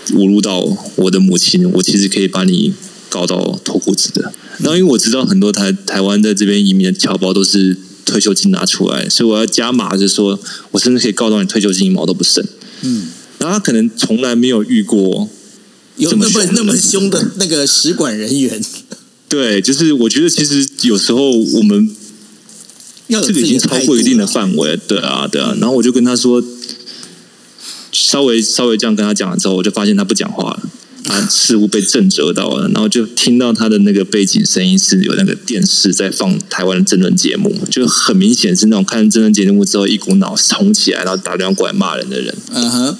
[0.09, 0.59] 侮辱到
[0.97, 1.71] 我的母亲。
[1.71, 2.73] 我其实可以把你
[3.07, 4.33] 搞到脱裤子的。
[4.59, 10.37] 然后因为我知道很多台台湾在这边移民的侨胞都是退休金拿出来，所以我要加码，就是说
[10.71, 12.45] 我甚至可以告到你退休金一毛都不剩。
[12.81, 13.07] 嗯，
[13.39, 15.29] 然后他可能从来没有遇过
[15.95, 18.61] 有那么那么凶的那个使馆人员。
[19.29, 21.89] 对，就是我觉得其实有时候我们
[23.07, 24.77] 要这个已经超过一定的范围。
[24.85, 25.55] 对啊，对啊。
[25.61, 26.43] 然后我就跟他说。
[27.93, 30.59] 稍微稍微这样跟他讲了之后，我就发现他不讲话了，
[31.05, 42.35] 他似乎被震折到了，然后就听到他的那个背景声音是有那个电视在放台湾的争论节目，就很明显是那种看争论节目之后一股脑冲起来，然后打电话过来骂人的人。
[42.51, 42.97] 嗯哼，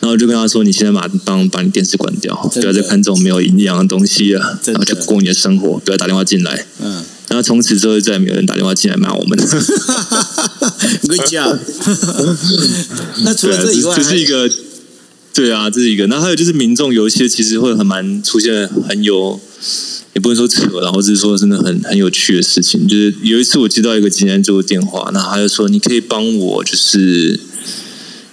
[0.00, 7.04] 然后就跟他说：“你现在马上帮把你电视关掉，不要再看这种没有营养的东西了，然后就过你的生活，不要打电话进来。”嗯。
[7.28, 9.38] 然后从此之后再也没有人打电话进来骂我们。
[11.08, 11.58] Good job。
[13.24, 14.50] 那除了这以外，这是一个
[15.32, 16.06] 对啊，这是一个。
[16.06, 19.40] 那还有就是民众有一些其实会很蛮出现很有，
[20.12, 22.86] 也不能说扯，然后只是说真的很很有趣的事情。
[22.86, 27.40] 就是有一次我接到一个急难救的电话，那他就说：“你可以帮我就是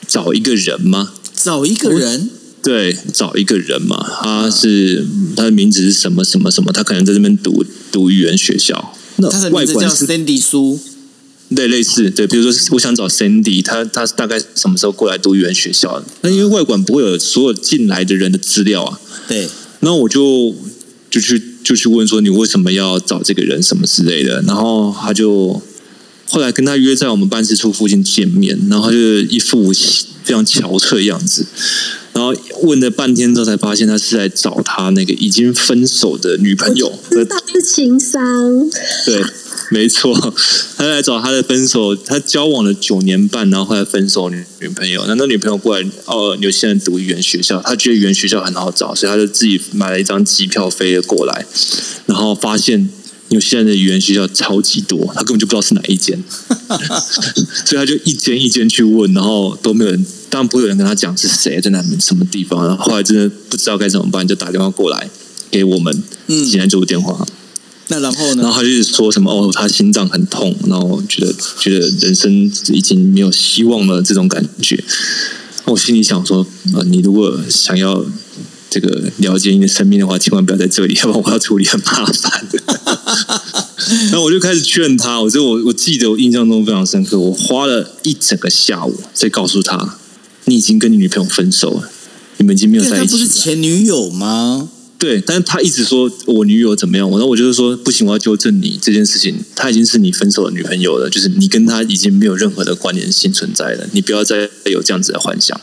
[0.07, 1.13] 找一个人吗？
[1.33, 2.29] 找一个人。”
[2.63, 6.71] 对，找一个人嘛，他是他的名字是什么什么什么？
[6.71, 8.95] 他可能在这边读读语言学校。
[9.17, 10.79] 那他的名字叫 Sandy 苏，
[11.55, 16.03] 对，类似对，比如说我想找 Sandy，他他大概什么时候过来读语言学校？
[16.21, 18.99] 那因为外管不会有所有进来的人的资料啊。
[19.27, 20.55] 对，那我就
[21.09, 25.61] 就去就去问说你为什么要找这个人什么之类的，然后他就
[26.27, 29.73] 后来跟他约在我们办事处附近见面，然后就一副
[30.23, 31.45] 非常憔悴的样子。
[32.13, 36.91] 然后问了半天之后，才发现他是在找他那个已经分手的女朋友。
[37.29, 38.69] 他是情商。
[39.05, 39.23] 对，
[39.69, 40.33] 没错，
[40.77, 45.05] 他来找他的分手，他交往了九年半，然后后来分手女女朋友。
[45.07, 51.45] 那那女朋友过来哦，有些人读语言学校，他觉得语言学校很好找，所以他就自己买了一张机票飞了过来，
[52.05, 52.89] 然后发现。
[53.31, 56.21] 因为现在的语言学校超级多，他根本就不知道是哪一间，
[57.65, 62.67] 所以他就一间一间去问，然后都没有人，当然不会有人跟他讲是谁在哪什么地方。
[62.67, 65.09] 然后后来真的不知道该怎么办，就打电话过来
[65.49, 67.25] 给我们，嗯，济南救护电话。
[67.87, 68.43] 那然后呢？
[68.43, 74.83] 然后他就是说什么哦，他心脏很痛，然后觉得觉得人生已经没有希望了这种感觉。
[75.65, 78.05] 我心里想说，呃，你如果想要
[78.69, 82.47] 这个了解你的生命的话，千万不要在这里，要不然我要处理很麻烦。
[84.11, 89.97] 然后我就开始劝他，我说我我记得我印象中非常深刻，我花了一整个下午在告诉他，
[90.45, 91.89] 你已经跟你女朋友分手了，
[92.37, 93.07] 你们已经没有在一起了。
[93.07, 94.69] 不是前女友吗？
[94.97, 105.59] 对，但是他一直说我女友怎么样，然后我就是说不行，我要纠正你这件事情，她已经是你分手的女朋友了，就是你跟她已经没有任何的关联性存在了，你不要再有这样子的幻想。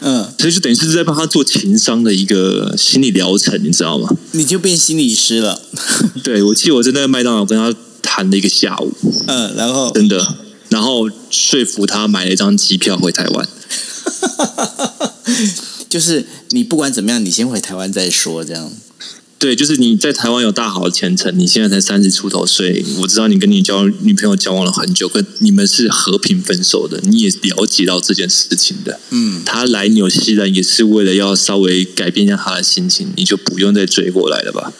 [0.00, 4.08] 嗯，所以就等于是在帮他做情商的一个心理疗程，你知道吗？
[4.32, 5.60] 你就变心理师了。
[6.22, 8.92] 对，我记得我在那个麦当劳跟他谈了一个下午。
[9.26, 10.36] 嗯，然后真的，
[10.68, 13.48] 然后说服他买了一张机票回台湾。
[15.88, 18.70] 就是你不管怎么样，你先回台湾再说，这样。
[19.38, 28.98] 对，就是你在台湾有大好的前程，你现在才三十出头岁，我知道你跟你交女朋友交往了很久，跟你们是和平分手的，你也了解到这件事情的。
[29.10, 34.72] 嗯，他来纽西兰也是为了要稍微改变一下他的心情，你就不用再追过来了吧。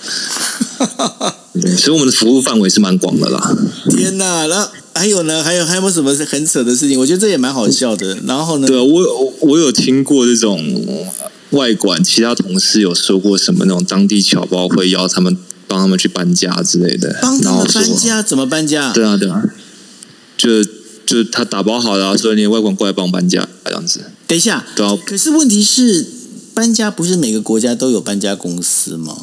[1.77, 3.57] 所以我们的服务范围是蛮广的啦。
[3.90, 5.42] 天哪，那还有呢？
[5.44, 6.99] 还有还有没有什么很扯的事情？
[6.99, 8.18] 我觉得这也蛮好笑的。
[8.27, 8.66] 然后呢？
[8.66, 10.59] 对啊，我我有听过这种。
[11.51, 18.93] 外管其他同事有说过什么那种当地侨胞会邀他们帮他们去搬家之类的，帮他们搬家怎么搬家？
[18.93, 19.43] 对啊对啊，
[20.37, 20.63] 就
[21.07, 24.01] 就他打包好了，所以你外管过来帮我搬家这样子。
[24.27, 24.97] 等一下，对啊。
[25.07, 26.07] 可是问题是
[26.53, 29.17] 搬家不是每个国家都有搬家公司吗？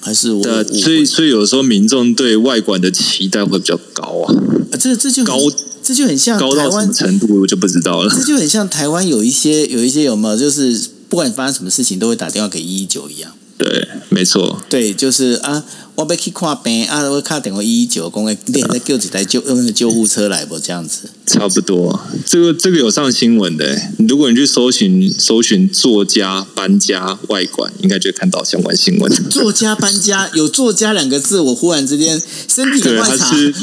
[0.00, 0.42] 还是我？
[0.64, 4.34] 所以所以有时候民众对外管的期待会比较高啊。
[4.78, 5.36] 这这就高，
[5.82, 8.14] 这就很像高到什么程度我就不知道了。
[8.14, 10.78] 这就很像台湾有一些有一些有没有就是。
[11.08, 13.32] 不管发生什么事情，都会打电话给一一九一样。
[13.56, 14.62] 对，没错。
[14.68, 15.64] 对，就是啊，
[15.96, 20.60] 我被去看病啊，我卡电话一一九，公诶，连再叫几台救用那个救护车来不？
[20.60, 21.10] 这样子。
[21.26, 23.76] 差不多，这个这个有上新闻的。
[24.08, 29.12] 如果你去搜寻搜寻作家搬家外馆，应该就看到相关新闻。
[29.28, 33.54] 作家搬家有作家两个字，我忽然之间身体对，他是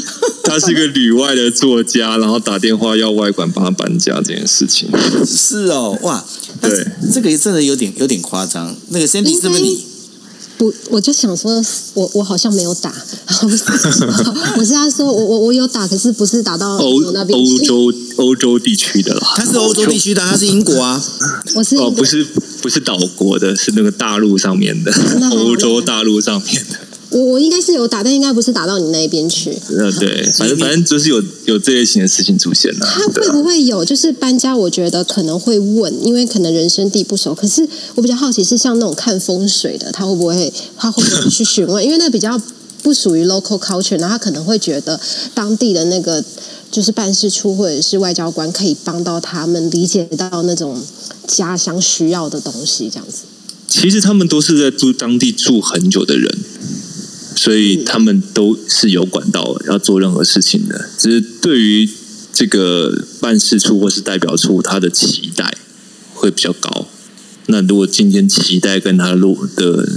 [0.44, 4.90] 他是一个旅外的作家，然后打电话要外馆帮他搬家这件事情。
[5.24, 6.22] 是哦，哇。
[6.60, 8.74] 对，这个真的有点有点夸张。
[8.88, 9.84] 那个 Sandy 是不是你？
[10.58, 12.90] 不，我就想说，我我好像没有打。
[14.56, 19.34] 我是他说，我我我有打，可是不是打到欧欧洲欧洲地区的啦。
[19.36, 21.02] 他是欧洲地区的，他是英国啊。
[21.54, 22.24] 我是哦，不是
[22.62, 24.90] 不是岛国的，是那个大陆上面的，
[25.32, 26.78] 欧洲大陆上面的。
[27.16, 29.50] 我我应该是有打，但应该不是打到你那边去。
[29.70, 32.86] 呃，对，反正反正就是有有这类型的事情出现了。
[32.86, 33.82] 他会不会有？
[33.82, 37.34] 就是搬家，我觉得可能会问，因为可能人生地不熟。
[37.34, 41.82] 可是我比较好奇，是像那种看风水的，他会不会他会不会去询问？
[41.82, 42.38] 因为那比较
[42.82, 45.00] 不属于 local culture，然后他可能会觉得
[45.32, 46.22] 当地的那个
[46.70, 50.78] 就是办事处或者是外交官可以帮到他们理解到那种
[51.26, 53.22] 家乡需要的东西，这样子。
[53.68, 56.38] 其实他们都是在住当地住很久的人。
[57.36, 61.88] 所以他们都是有管道要做任何事情的，只是对于
[62.32, 65.56] 这个办事处或是代表处，他的期待
[66.14, 66.88] 会比较高。
[67.46, 69.88] 那如果今天期待跟他落的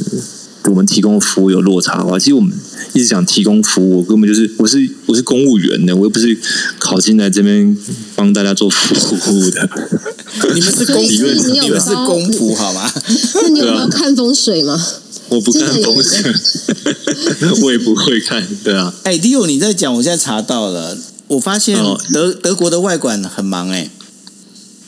[0.65, 2.53] 我们提供服务有落差的话，其实我们
[2.93, 6.37] 一直想提供服务，我根本就是我是我是公务员的，我又不是
[6.77, 7.75] 考进来这边
[8.15, 8.95] 帮大家做服
[9.33, 9.67] 务的。
[10.53, 12.91] 你们是公，你们是公仆好吗？
[13.33, 14.79] 那你有没有看风水吗？
[15.29, 16.33] 我不看风险，
[17.61, 18.93] 我也不会看，对啊。
[19.03, 21.77] 哎，Leo，你在讲，我现在查到了，我发现
[22.11, 23.89] 德德国的外管很忙，哎，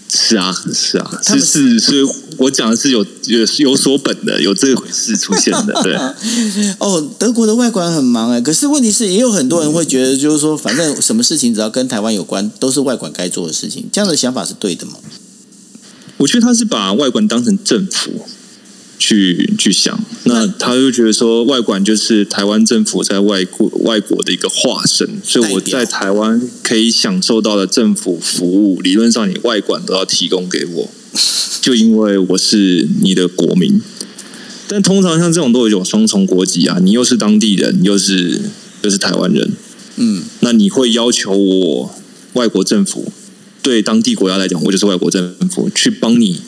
[0.09, 2.05] 是啊，是啊，是是是，
[2.37, 5.95] 我讲的是有有有所本的，有这回事出现的，对。
[6.79, 14.93] 哦，德国的外管很忙，哎，可是问题是，也有很多人会觉得，就是说，反正什么事情只要跟台湾有关，都是外管该做的事情，这样的想法是对的吗？
[16.17, 18.25] 我觉得他是把外管当成政府。
[19.01, 30.91] 去去想，那他就觉得说，外管就是台湾政府在外国外国的一个化身，所以我在台湾可以享受到的政府服务，理论上你外管都要提供给我，
[31.59, 33.81] 就因为我是你的国民。
[34.67, 38.39] 但通常像这种都有一种双重国籍啊，你又是当地人，又是
[38.83, 39.51] 又是台湾人，
[39.95, 41.95] 嗯，那你会要求我
[42.33, 43.11] 外国政府
[43.63, 46.39] 对当地国家来讲，我就是外国政府去帮你。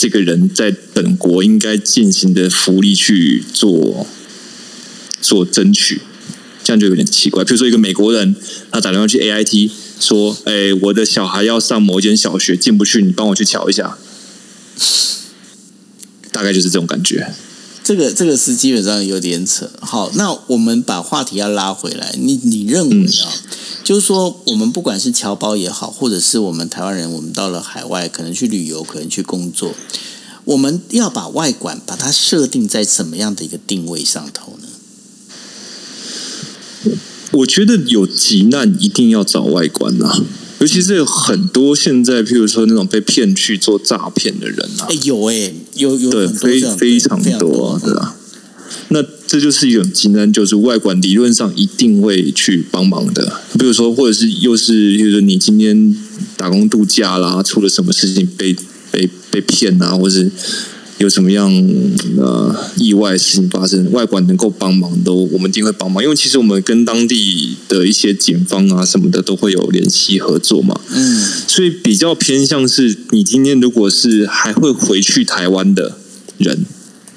[0.00, 4.06] 这个人在本国应该进行的福利去做
[5.20, 6.00] 做争取，
[6.64, 7.44] 这样就有点奇怪。
[7.44, 8.34] 比如说，一个美国人
[8.72, 9.70] 他打电话去 A I T
[10.00, 13.98] 说：“哎，我的小孩要上某一间小学进不去，你帮我去瞧一下。”
[16.32, 17.34] 大概就是这种感觉。
[17.90, 19.68] 这个这个是基本上有点扯。
[19.80, 22.14] 好，那我们把话题要拉回来。
[22.16, 23.26] 你你认为啊？
[23.82, 29.74] 就是说，我们不管是侨胞也好，或者是我们台湾人，我们到了海外，可能去旅游，可能去工作。
[30.44, 34.68] 我们要把外管把它设定在什么样的一个定位上头呢？
[37.32, 40.22] 我觉得有急难一定要找外管啊，
[40.60, 48.16] 尤其是很多现在，譬如说那种被骗去做诈骗的人啊，哎，有哎，有有对，非非常多，对吧？
[48.88, 53.40] 那这就是一种急难，就是外管理论上一定会去帮忙的。
[53.58, 55.96] 比如说，或者是又是，比如说你今天
[56.36, 58.54] 打工度假啦，出了什么事情被
[58.90, 60.28] 被被骗啊，或者
[61.00, 61.50] 有什么样
[62.18, 66.04] 呃意外事情发生，外管能够帮忙都，我们一定会帮忙。
[66.04, 70.78] 因为其实我们跟当地的一些警方啊什么的都会有联系合作嘛。
[70.90, 75.96] 嗯，所以比较偏向是你今天如果是还会回去台湾的
[76.36, 76.66] 人。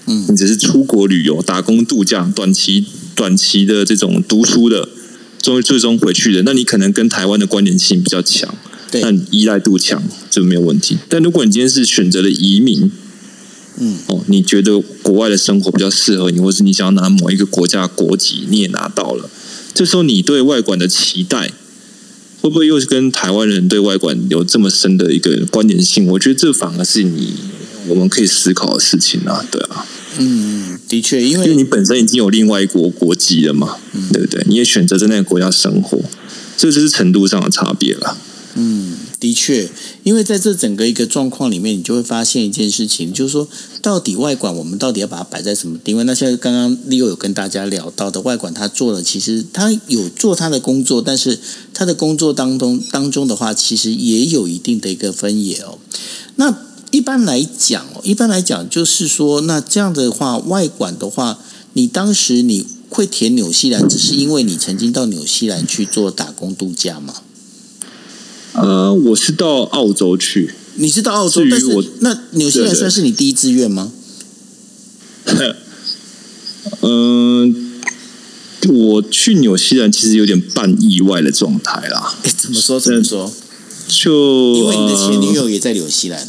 [0.06, 4.88] 嗯，你只是出国旅游、打工度假、短期、短期的这种读书的，
[5.42, 8.54] 终最终回去的，那你可能跟台湾的关联性比较强，
[8.94, 10.98] 那你依赖度强就没有问题。
[11.08, 12.92] 但如果你今天是选择了移民，
[13.78, 19.30] 嗯，哦，你觉得国外的生活比较适合你，或是你想要拿某一个国家国籍，你也拿到了，
[19.74, 21.52] 这时候你对外管的期待，
[22.42, 26.08] 会不会又是跟台湾人对外管有这么深的一个关联性？
[26.08, 27.34] 我觉得这反而是你。
[27.86, 29.86] 我们可以思考的事情啊，对啊，
[30.18, 33.76] 嗯，的确，因为因为你本身已经有另外一国国籍了嘛，
[34.14, 34.42] 对不对？
[34.48, 36.00] 你也选择在那个国家生活，
[36.56, 38.18] 这就是程度上的差别了。
[38.56, 39.68] 嗯，的确，
[40.04, 43.48] 因为在这整个一个状况里面，你就会发现一件事情，就是说，
[43.82, 46.04] 到底外管我们到底要把它摆在什么定位？
[46.04, 51.40] 那现在刚刚 Leo 有跟大家聊到的，外管他做了，其实他有做他的工作，但是
[51.74, 55.80] 他的工作当中当中的话，其实也有一定的一个分野哦。
[56.36, 56.54] 那
[56.92, 61.40] 一般来讲哦，一般来讲就是说，那这样的话，外管的话，
[61.74, 67.16] 你当时你会填纽西兰，只是因为你曾经到纽西兰去做打工度假吗？
[68.54, 70.54] 呃，我是到澳洲去。
[70.76, 71.68] 你是到澳洲，但是
[72.00, 73.92] 那纽西兰算是你第一志愿吗？
[76.82, 77.82] 嗯，
[78.70, 82.16] 我去纽西兰其实有点半意外的状态啦。
[82.38, 82.80] 怎么说？
[82.80, 83.32] 怎么说？
[83.88, 86.28] 就因为你的前女友也在纽西兰。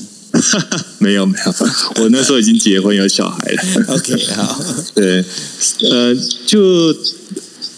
[0.99, 1.55] 没 有没有，
[2.03, 3.95] 我那时候已经结婚有小孩了。
[3.95, 4.61] OK，好，
[4.93, 5.25] 对，
[5.89, 6.13] 呃，
[6.45, 6.93] 就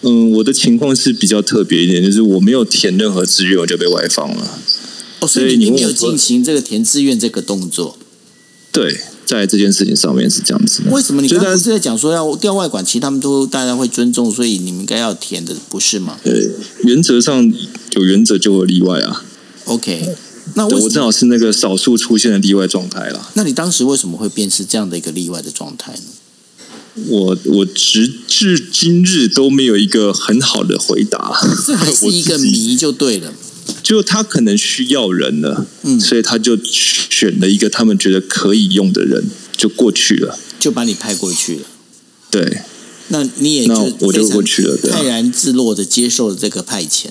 [0.07, 4.59] 嗯，我的情况是比较特别一点，就是我没有填任何志愿，我就被外放了。
[5.21, 7.99] 哦，所以你没有进行这个填志愿这个动作。
[8.71, 10.83] 对，在这件事情上面是这样子。
[10.91, 12.85] 为什么你刚刚是在讲说要调外管？
[12.85, 16.17] 其实他们都大家会尊重，所以你们应该要填的，不是吗？
[16.23, 16.51] 对，
[16.85, 17.53] 原则上
[17.97, 19.25] 有原则就会例外啊。
[19.65, 20.15] OK。
[20.55, 23.33] 那我正好是那个少数出现的例外状态了。
[23.35, 25.99] 那你当时为什么会变是这样的一个例外的状态呢？
[27.09, 33.33] 我我直至今日都没有一个很好的回答， 这还是一个谜就对了。
[33.83, 39.25] 就他可能需要人了，嗯，所以他就选了一个他们觉得可以用的人，
[39.57, 41.63] 就过去了，就把你派过去了。
[42.31, 42.63] 对，
[43.09, 47.07] 那你也就我就过去了，泰然自若的接受了这个派遣。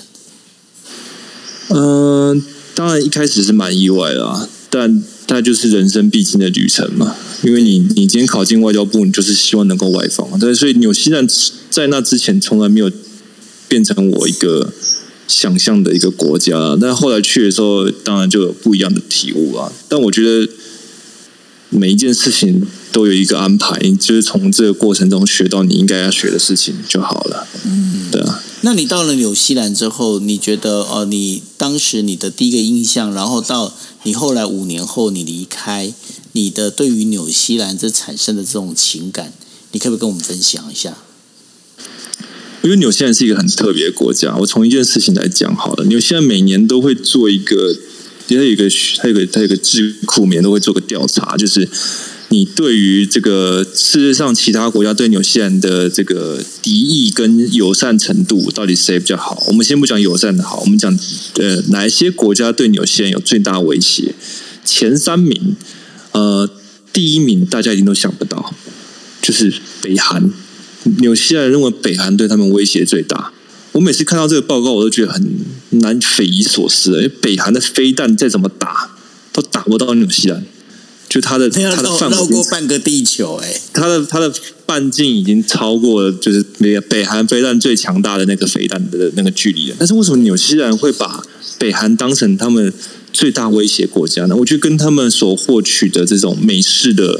[1.68, 2.44] 嗯。
[2.74, 7.16] 当然一开始是蛮意外的啊，但它就是人生必经的旅程嘛。
[7.42, 11.26] 因为你你今天考进外交部，你就是希望能够外访，对，所以纽西兰
[11.70, 12.90] 在那之前从来没有
[13.68, 14.72] 变成我一个
[15.28, 16.76] 想象的一个国家。
[16.80, 19.70] 但后来去的时候，当然就有不一样的体悟啊。
[19.88, 20.48] 但我觉得
[21.68, 27.46] 每一件事情都有一个安排，就是从这个过程中学到你应该要学的事情就好了。
[27.64, 28.42] 嗯，对啊。
[28.62, 35.92] 那你到了纽西兰之后，你觉得哦，你当时你的第一个印象，然后到你后来五年后你离开，
[36.32, 39.32] 你的对于纽西兰这产生的这种情感，
[39.72, 40.96] 你可不可以跟我们分享一下？
[42.62, 45.84] 因为纽西兰是一个很特别的国家，我从一件事情来讲好了。
[45.84, 47.76] 纽西兰每年都会做一个，
[48.26, 51.68] 它有一个，它有一个，它有一个智库，每年都会做个调查，就是。
[52.36, 59.42] 你对于这个世界上其他国家对纽西兰的这个敌意跟友善程度，到底谁比较好？
[59.48, 60.94] 我们先不讲友善的好，我们讲
[61.36, 64.14] 呃哪一些国家对纽西兰有最大威胁？
[64.66, 65.56] 前三名，
[66.12, 66.46] 呃，
[66.92, 68.54] 第一名大家一定都想不到，
[69.22, 70.30] 就是北韩。
[70.98, 73.32] 纽西兰认为北韩对他们威胁最大。
[73.72, 75.26] 我每次看到这个报告，我都觉得很
[75.70, 78.90] 难匪夷所思，因为北韩的飞弹再怎么打，
[79.32, 80.44] 都打不到纽西兰。
[81.16, 84.30] 就它的它的范围过半个地球，哎，它的它的
[84.66, 89.76] 半径已经超过了，就是北北韩飞弹最强大的那个飞弹的那个距离了。
[89.78, 91.22] 但是为什么纽西兰会把
[91.58, 92.70] 北韩当成他们
[93.14, 94.36] 最大威胁国家呢？
[94.36, 97.18] 我觉得跟他们所获取的这种美式的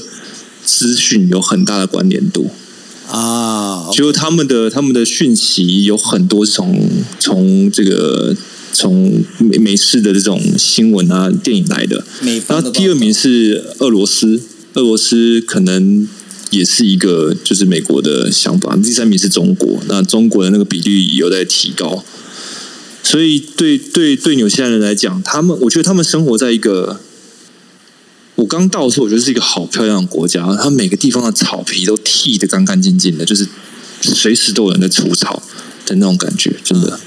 [0.63, 2.51] 资讯有很大的关联度
[3.11, 3.89] 啊。
[3.91, 6.87] 就他们的他们的讯息有很多是从
[7.19, 8.37] 从这个。
[8.77, 12.05] 从美美式的这种新闻啊、电影来的，
[12.49, 14.43] 然后第二名是俄罗斯，
[14.75, 16.07] 俄罗斯可能
[16.51, 22.05] 也是一个就是美国的想法，第三名是中国，那中国的那个比率有在提高，
[23.03, 27.01] 所以对对对纽西兰人来讲，他们我觉得他们生活在一个。
[28.37, 33.49] 我刚到的时候，我觉得是一个好漂亮的国家，它每个地方的草皮都剃得干干净净的，就是
[34.03, 35.43] 随时都有人在除草
[35.87, 37.01] 的那种感觉，真的。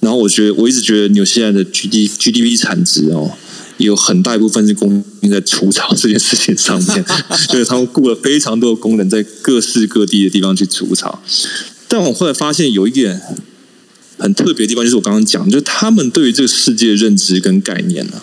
[0.00, 3.32] 然后我觉得，我一直觉得纽西兰的 G D G D P 产值哦，
[3.78, 7.04] 有很大一部分是供应在除草这件事情上面，
[7.48, 11.22] 就是他们雇了非常多的工人在各式各地的地方去除草。
[11.88, 13.20] 但我后来发现有一点
[14.18, 18.22] 很特别的地方，就是我刚刚讲，就是他们对于这个世界认知跟概念呢。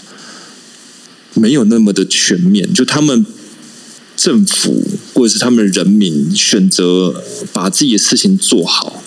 [1.38, 3.26] 没有那么的全面，就他们
[4.15, 4.82] 政府
[5.13, 7.21] 或者是他们人民选择
[7.51, 9.03] 把自己的事情做好，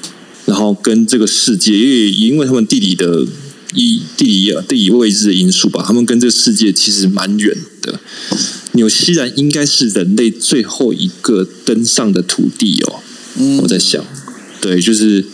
[0.49, 3.25] 然后跟这个世界，因为因为他们地理的
[3.75, 8.01] 一地理地理位置的因素吧，他们跟这个世界其实蛮远的。
[8.73, 13.01] 纽西兰应该是人类最后一个登上的土地哦。
[13.63, 14.05] 我在想，
[14.61, 15.25] 对，就是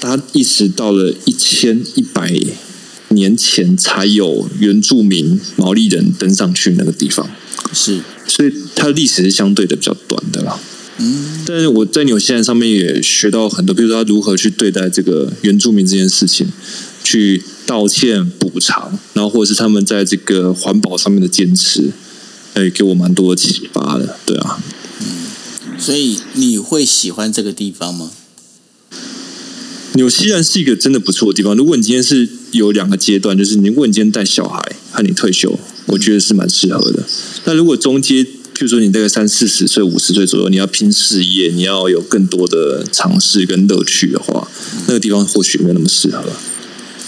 [0.00, 2.32] 他一直到了一千一百。
[3.10, 7.30] 年前才有原住民毛利人登上去那个地方，
[7.72, 10.58] 是，所以它的历史是相对的比较短的啦。
[10.98, 16.46] 嗯，但是我在纽西兰上面也学到很多，比如说他如何去对待这个原住民这件事情，
[17.04, 21.90] 去道歉补偿，然后或者是他们在这个环保上面的坚持，
[22.54, 24.18] 哎，给我蛮多启发的。
[24.24, 24.62] 对啊，
[25.00, 28.10] 嗯，所以你会喜欢这个地方吗？
[29.92, 31.56] 纽西兰是一个真的不错的地方。
[31.56, 37.02] 如果你今天是有两个阶段，就是你如果你今天带小孩和你退休，我觉得是蛮适合的。
[37.44, 38.26] 但如果中间，
[38.56, 44.50] 譬如说你大概三四十岁、五十岁左右，你要拼事业，你要有更多的尝试跟乐趣的话，
[44.86, 46.24] 那个地方或许没有那么适合。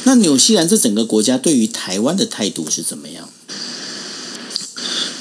[0.05, 3.31] 那纽西兰这整个国家对于台湾的态度是怎么样？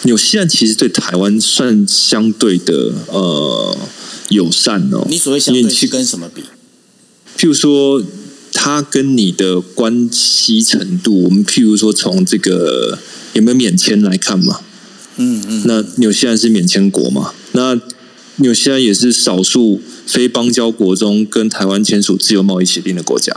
[0.03, 3.77] 纽西兰其实对台湾算相对的呃
[4.27, 5.07] 友善哦。
[5.09, 6.41] 你所谓相对是跟什么比？
[7.37, 8.03] 譬如说，
[8.51, 12.99] 他跟你的关系程度，我们譬如说从这个
[13.31, 14.59] 有没有免签来看嘛？
[15.17, 15.63] 嗯嗯。
[15.65, 17.33] 那纽西兰是免签国嘛？
[17.51, 17.79] 那
[18.37, 23.33] 纽西兰也是少数非邦交国中跟台湾签署自由贸易协定的国家。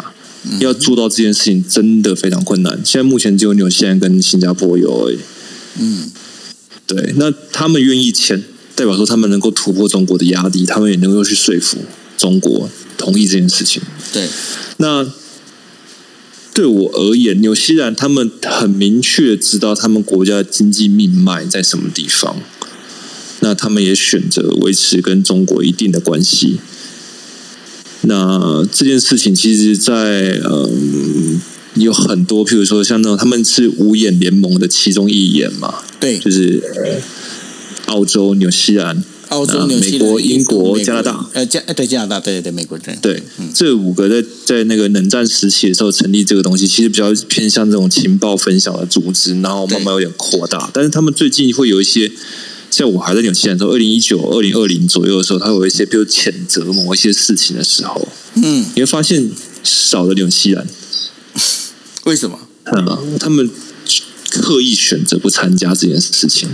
[0.60, 2.80] 要做到这件事情真的非常困难。
[2.84, 5.18] 现在目前只有纽西兰跟新加坡有而已。
[5.78, 6.10] 嗯，
[6.86, 7.12] 对。
[7.16, 8.42] 那他们愿意签，
[8.74, 11.78] 代表说他们能够突破中国的压力，他们也能够去说服
[12.16, 12.70] 中国。
[12.96, 13.82] 同意这件事情。
[14.12, 14.28] 对，
[14.76, 15.10] 那
[16.52, 22.42] 对我而言，纽西兰他们很明确知道他们国家的经济命脉在什么地方，
[23.40, 26.58] 那他们也选择维持跟中国一定的关系。
[28.02, 31.40] 那这件事情其实，在嗯
[31.74, 36.62] 有很多，譬如说像那种他们是五眼联盟的其中一眼嘛，对，就是
[37.86, 39.04] 澳洲、纽西兰。
[39.30, 42.96] 澳洲、美国、英国、加拿大，呃，加对加拿大，对对对，美国对。
[43.00, 43.22] 对，
[43.54, 50.70] 这五个在在那个冷战时期的时候成立这个东西，其实比较偏向这种情报分享的组织，然后慢慢有点扩大。
[50.74, 52.10] 但是他们最近会有一些，
[52.70, 59.30] 像我还在纽西兰的时候，二零一九、二零二零左右的时候，他有一些比如谴责某一些事情的时候，嗯，你会发现
[59.62, 60.66] 少了纽西兰，
[62.04, 62.36] 为什么？
[62.64, 63.48] 嗯，他们
[64.30, 66.48] 刻意选择不参加这件事情。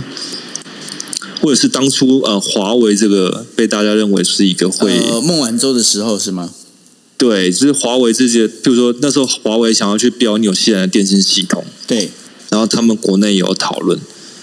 [1.47, 6.51] 或者是当初呃，华为这个被大家认为是一个会呃孟晚舟的时候是吗？
[7.17, 12.11] 对，就是华为这些，比如说那时候华为想要去标纽西兰的电信系统，对，
[12.49, 13.97] 然后他们国内有讨论，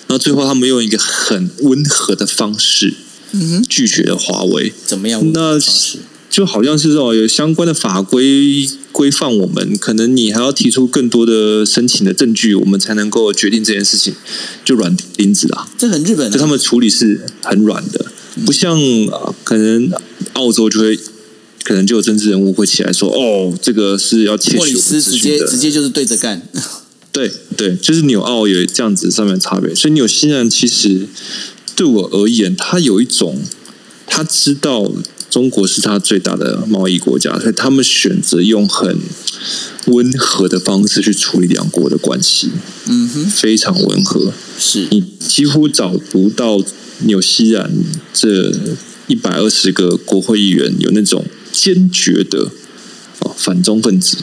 [0.06, 2.94] 然后最后他们用一个很温和的方式，
[3.32, 5.20] 嗯哼，拒绝了华为，怎么样？
[5.34, 5.60] 那
[6.34, 14.12] 就好像是哦有相关的法规规范我们，可能你还要提出更多的申请的证据，我们才能够决定这件事情。
[14.64, 18.06] 就软钉子啊，这很日本，就他们处理是很软的，
[18.44, 18.76] 不像
[19.44, 19.88] 可能
[20.32, 20.98] 澳洲就会
[21.62, 26.42] 可能就有政治人物会起来说，哦，这个是要窃取直接直接就是对着干。
[27.12, 31.06] 对对，就是纽澳有这样子上面差别，所以纽西兰其实
[31.76, 33.40] 对我而言，它有一种
[34.08, 34.90] 他知道。
[35.34, 38.96] 中国是他最大的贸易国家，所以他们选择用很
[39.86, 42.52] 温和的方式去处理两国的关系。
[42.86, 44.32] 嗯哼，非常温和。
[44.56, 46.62] 是你几乎找不到
[47.06, 47.68] 纽西兰
[48.12, 48.54] 这
[49.08, 52.52] 一百二十个国会议员有那种坚决的
[53.18, 54.18] 哦反中分子，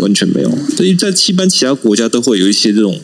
[0.00, 0.50] 完全没有。
[0.74, 2.98] 所以在一般其他国家都会有一些这种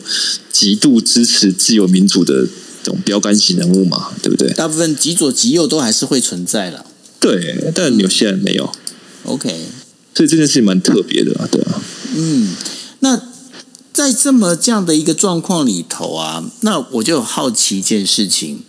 [0.51, 2.47] 极度支持自由民主的
[2.81, 4.51] 这种标杆型人物嘛，对不对？
[4.53, 6.83] 大部分极左极右都还是会存在了。
[7.25, 8.69] 对，但有些人没有。
[9.23, 9.49] OK，
[10.13, 11.81] 所以这件事情蛮特别的啊，对啊。
[12.15, 12.55] 嗯，
[12.99, 13.19] 那
[13.91, 18.59] 在这么这样的一个状况里头啊，那我就好奇一件事情。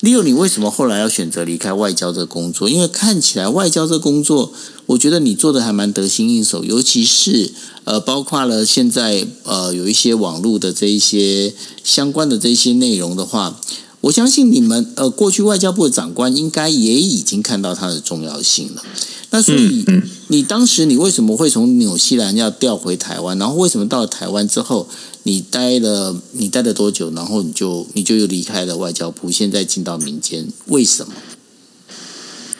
[0.00, 2.70] Leo，你为什么后来要选择离开外交这个工作？
[2.70, 4.52] 因为看起来外交这工作，
[4.86, 7.50] 我觉得你做的还蛮得心应手，尤其是
[7.82, 13.60] 呃，包括了现在呃有一些网络的这一些相关的这些内容的话，
[14.08, 18.82] 我相信你们呃过去外交部的长官应该也已经看到它的重要性了。
[19.30, 19.84] 那所以
[20.28, 23.38] 你当时你为什么会从纽西兰要调回台湾？
[23.38, 24.88] 然后为什么到了台湾之后？
[25.24, 27.10] 你待了，你待了多久？
[27.10, 31.12] 然后你就你就又离开了外交部，现在进到民间，为什么？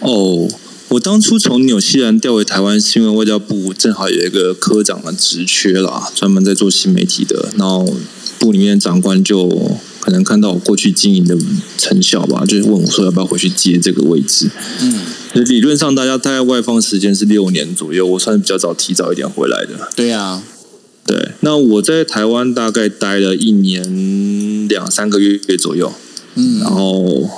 [0.01, 0.47] 哦，
[0.89, 7.49] 我当初从纽西兰调回台湾，是因为外交部正好有一个科长的职缺啦，专门在做新媒体的。
[7.57, 7.91] 然后
[8.39, 9.49] 部里面长官就
[10.09, 11.37] 可能看到我过去经营的
[11.77, 14.49] 成效吧，就是问我说要不要回去接这个位置。
[14.81, 19.91] 嗯，理论上大家大概外放时间是六年左右，我算是比较早提早一点回来的。
[19.95, 20.43] 对啊。
[21.05, 25.93] 对，那我在台湾大概待了一年两三个月左右，
[26.37, 27.29] 嗯，然后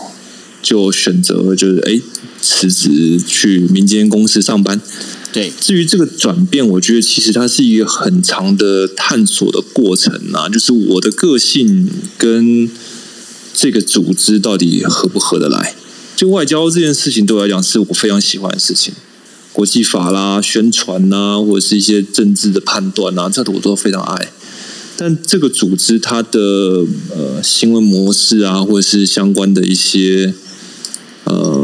[0.62, 2.00] 就选择就是哎
[2.40, 4.80] 辞职去民间公司上班。
[5.32, 12.68] 对，至于这个转变，我觉得其实它是一个很长的探索的过程啊，就是我的个性跟
[13.54, 15.74] 这个组织到底合不合得来。
[16.16, 18.92] 就外交这件事情对我来讲，是我非常喜欢的事情。
[19.52, 24.32] 国际法啦、宣传呐，或者是一些政治的判断呐，这我都非常爱。
[24.96, 30.34] 但这个组织它的呃新闻模式啊，或者是相关的一些
[31.24, 31.59] 呃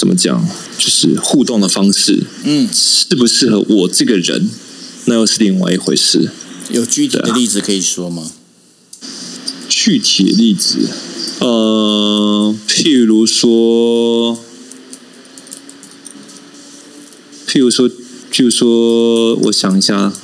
[0.00, 0.48] 怎么讲，
[0.78, 4.48] 就是互动的方式，嗯，适不适合我这个人，
[5.04, 6.30] 那又是另外一回事。
[6.70, 8.30] 有具体的例子可以说吗？
[9.68, 10.78] 具体的例子，
[11.40, 14.38] 呃，譬如说。
[17.46, 17.86] 譬如说，
[18.32, 20.14] 譬如说，我想一下，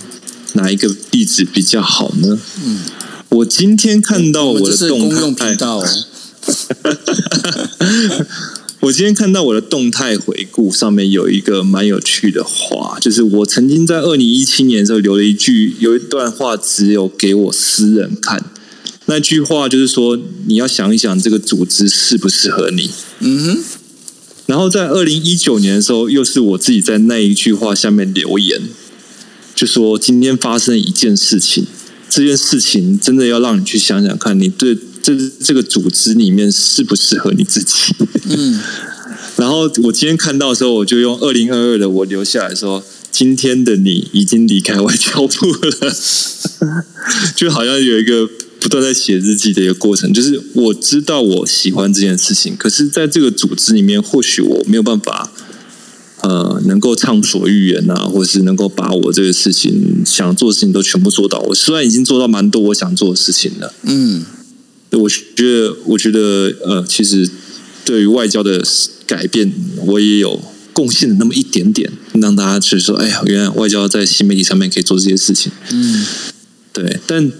[0.54, 2.38] 哪一个例子比较好呢？
[2.64, 2.80] 嗯，
[3.28, 5.54] 我今天看到我的动态，
[8.80, 18.44] 我今天看到我的动态回顾上面有一个蛮有趣的话，就是我曾经在二零一七年的时候留了一句，有一段话只有给我私人看。
[19.06, 22.90] 那句话就是说，你要想一想这个组织适不适合你。
[23.20, 23.64] 嗯哼。
[24.46, 28.62] 然后在二零一九年的时候，又是我自己在那一句话下面留言，
[29.54, 31.66] 就说今天发生一件事情，
[32.08, 37.74] 这件事情真的要让你去想想看，你对这这个组织里面适不适合你自己。
[38.28, 38.60] 嗯。
[39.36, 45.96] 然后我今天看到的时候，我就用二零二二的我留下来说，今天的你已经离开外交部了，
[47.36, 48.28] 就好像有一个。
[48.58, 55.30] 不断在写日记的一个过程，就是我知道我喜欢这件事情，可是在这个组织里面，或许我没有办法，
[56.26, 61.38] 呃，能够畅所欲言啊，或者是能够把我这个事情想做的事情都全部做到。
[61.40, 64.24] 我虽然已经做到蛮多我想做的事情了，嗯，
[64.90, 67.30] 我觉得，我觉得，呃，其实
[67.84, 68.60] 对于外交的
[69.06, 69.52] 改变，
[69.86, 76.04] 我也有贡献的那么一点点，让大家去说，哎呀，原来外交在新媒体上面可以做这些事情，嗯，
[76.72, 77.30] 对，但。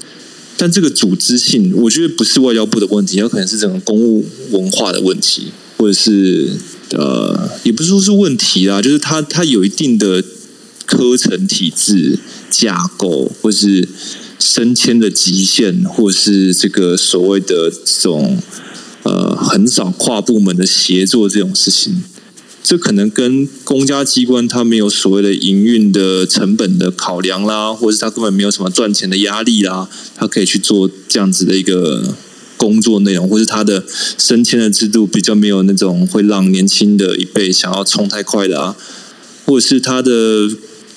[0.58, 6.50] 但这个组织性，我觉得不是外交部的问题，有可能是整个公务文化的问题，或者是
[6.90, 10.22] 呃，也不是说是问题啦，就是它它有一定的
[10.86, 12.18] 科层体制
[12.50, 13.88] 架构，或是
[14.38, 18.38] 升迁的极限，或是这个所谓的这种
[19.02, 22.02] 呃很少跨部门的协作这种事情。
[22.62, 32.16] 这可能跟公家机关它没有所谓的营运的成本的考量啦，或者是它根本没有什么赚钱的压力啦，它可以去做这样子的一个
[32.56, 33.84] 工作内容，或是他的
[34.18, 38.76] 升迁的制度比较没有那种会让年轻的一辈想要冲太快的啊，
[39.44, 40.48] 或者是他的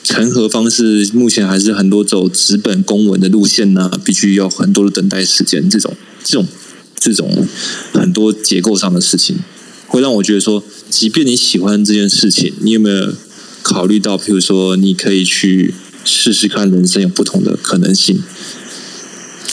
[0.03, 6.47] 成合方式目前还是很多走直本公文的路线呢，必须要很多的等待时间，这种这种
[6.97, 7.47] 这种
[7.93, 9.38] 很多结构上的事情。
[9.88, 13.14] 会让我觉得说，即便你喜欢这件事情，你有没有
[13.64, 15.74] 考虑到，譬如说，你可以去
[16.05, 18.22] 试试看人生有不同的可能性？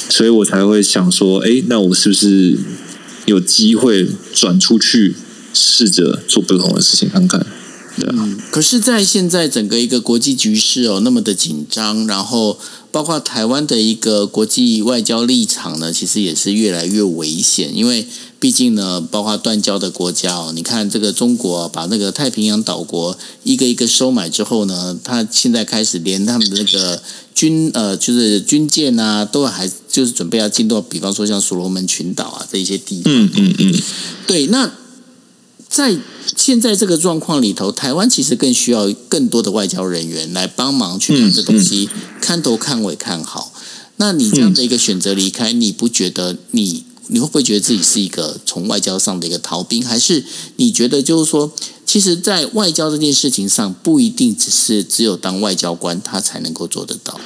[0.09, 2.57] 所以我才会想说，哎，那我是不是
[3.27, 5.15] 有机会转出去，
[5.53, 7.47] 试着做不同的事情看看？
[7.99, 8.09] 对。
[8.51, 12.59] 可是，在现在整个一个国际局势哦那么的紧张，然后
[12.91, 18.07] 包括台湾的一个国际外交立场呢，其实也是越来越危险，因为。
[18.39, 27.03] 毕竟呢，包括断交的国家哦，你看这个中国把那个太平洋岛国一个一个收买之后呢，他现在开始连他们的那个
[27.35, 33.13] 军呃，就是军舰啊，都还就是准备要进到，比方说像所罗门群岛啊这一些地方。
[33.13, 33.75] 嗯嗯嗯。
[34.27, 34.71] 对，那
[35.69, 35.97] 在
[36.37, 41.89] 现在这个状况里头，台湾其实更需要更多的外交人员来帮忙去把这东西
[42.21, 43.53] 看头看尾看好。
[43.97, 46.85] 那你这样的一个选择离开，你不觉得你？
[47.09, 50.25] 你会不会觉得自己是一个从外交上的一个逃兵，还是
[50.57, 51.53] 你觉得就是说，
[51.85, 57.21] 其实，在外交这件事情上，不一定只是只有当外交官他才能够做得到？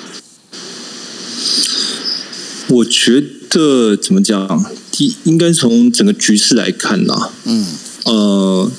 [2.69, 4.65] 我觉得怎么讲？
[4.93, 7.67] 第应该从整个局势来看呐，嗯，
[8.05, 8.71] 呃，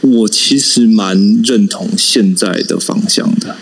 [0.00, 3.56] 我其实蛮认同现在的方向的，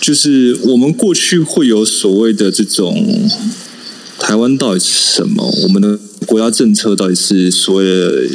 [0.00, 3.28] 就是我们过去会有所谓的这种
[4.18, 5.44] 台湾到底是什么？
[5.64, 8.28] 我们的国家政策到底是所谓的？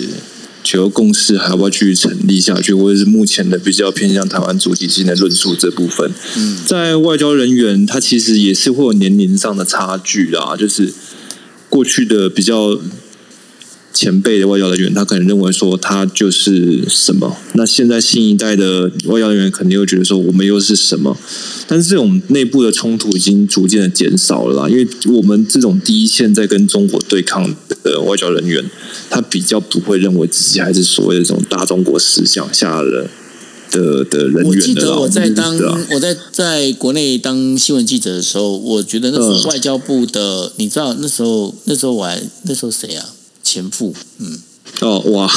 [0.64, 6.12] 九二共识还要不要继续成立下去，或者是目前的比较偏向台湾主体性的论述这部分？
[6.38, 10.94] 嗯，在外交人员，他其实也是会有年龄上的差距啦，就是
[11.68, 12.80] 过去的比较。
[13.94, 17.36] 前辈的外交人员，他可能认为说他就是什么。
[17.54, 21.18] 那现在新一代的外交人员肯定又觉得说我们又是什么。
[21.68, 28.64] 但是这种内部的冲突已经逐渐的减少了啦，因为我们这种第一线在跟中国对抗的外交人员，
[29.10, 33.10] 他比较不会认为自己还是所谓的这种大中国思想下的
[33.72, 34.46] 的的人员。
[34.46, 35.58] 我记得我在当
[35.92, 43.06] 我在在国内当新闻记者的时候，我觉得那时候外交部的，你知道那时候那时候我还那时候谁啊？
[43.52, 44.40] 前夫，嗯，
[44.80, 45.30] 哦哇，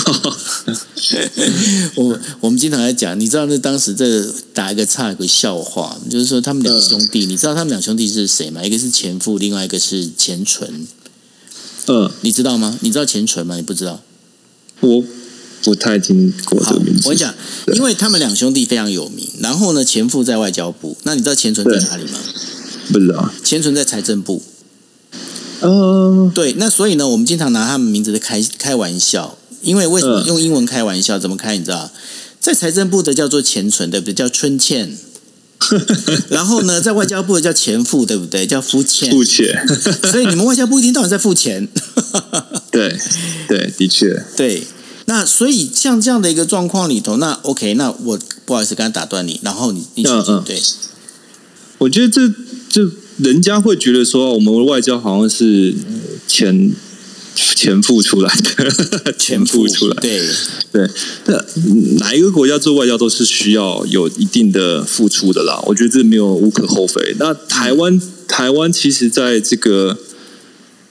[1.96, 8.62] 我我们经常在讲，你知道那当时这打一个岔一个笑话，就是说他们两兄弟，你知道他们两兄弟是谁吗？
[8.62, 10.86] 一个是前夫，另外一个是前纯，
[11.88, 12.78] 嗯，你知道吗？
[12.82, 13.56] 你知道前纯吗？
[13.56, 14.00] 你不知道？
[14.78, 15.04] 我
[15.64, 17.00] 不太听过这个名字。
[17.06, 17.34] 我跟你讲，
[17.74, 22.20] 因为他们两兄弟非常有名，然后呢，前夫在外交部，那你知道前存在哪里吗？
[22.92, 24.40] 不知道，前存在财政部。
[25.60, 31.18] 哦，对，那所以呢，我们经常拿他们名字的开开玩笑，因为为什么用英文开玩笑？
[31.18, 31.56] 怎么开？
[31.56, 31.90] 你知道，
[32.38, 34.12] 在财政部的叫做钱存，对不对？
[34.12, 34.96] 叫春欠。
[36.28, 38.46] 然后呢，在外交部的叫钱付，对不对？
[38.46, 39.10] 叫付钱。
[39.10, 39.66] 付钱。
[40.10, 41.66] 所以你们外交部一天到晚在付钱。
[42.70, 42.98] 对
[43.48, 44.22] 对，的确。
[44.36, 44.66] 对，
[45.06, 50.60] 那所以像这样的一个状况里头，那 OK，那我不好意思，刚刚打断你，然后你你嗯嗯，对，
[51.78, 52.28] 我觉得这
[52.68, 52.90] 这。
[53.18, 55.74] 人家会觉得说，我们的外交好像是
[56.26, 56.72] 钱
[57.34, 59.96] 钱付出来的， 钱付出来。
[60.00, 60.20] 对
[60.72, 60.88] 对，
[61.26, 61.44] 那
[61.98, 65.62] 哪一个国家做外交都是需要有一定的付出的啦。
[65.66, 67.14] 我觉得这没有无可厚非。
[67.18, 69.96] 那台湾台湾其实在这个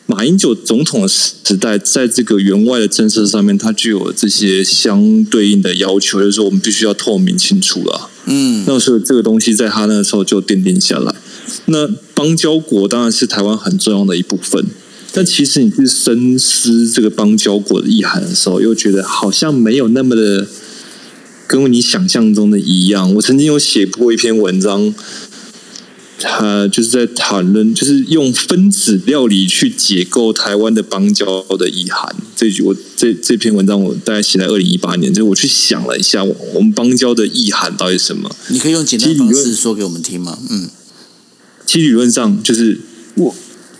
[0.05, 8.09] 马英九总统的时代，在这个员外的政策上面，它具有这些相对应的要求，就是说我们必须要透明清楚了。
[8.25, 11.13] 嗯，那所以这个东西在他那个时候就奠定下来。
[11.65, 14.65] 那邦交国当然是台湾很重要的一部分，
[15.11, 20.47] 但其实你去深思这个邦交国的意涵的时候，又觉得好像没有那么的
[21.47, 23.13] 跟你想象中的一样。
[23.15, 24.93] 我曾经有写过一篇文章，
[26.23, 32.15] 他就是在谈论，就是用分子料理去解构台湾的邦交的意涵。
[32.35, 38.33] 这句我这这篇文章我大概写在二零一八年，就我去想了一下，我们邦交的意涵到底什么？
[38.47, 40.39] 你可以用简单方式说给我们听吗？
[40.49, 40.69] 嗯。
[41.65, 42.79] 其理论上就是
[43.15, 43.35] 我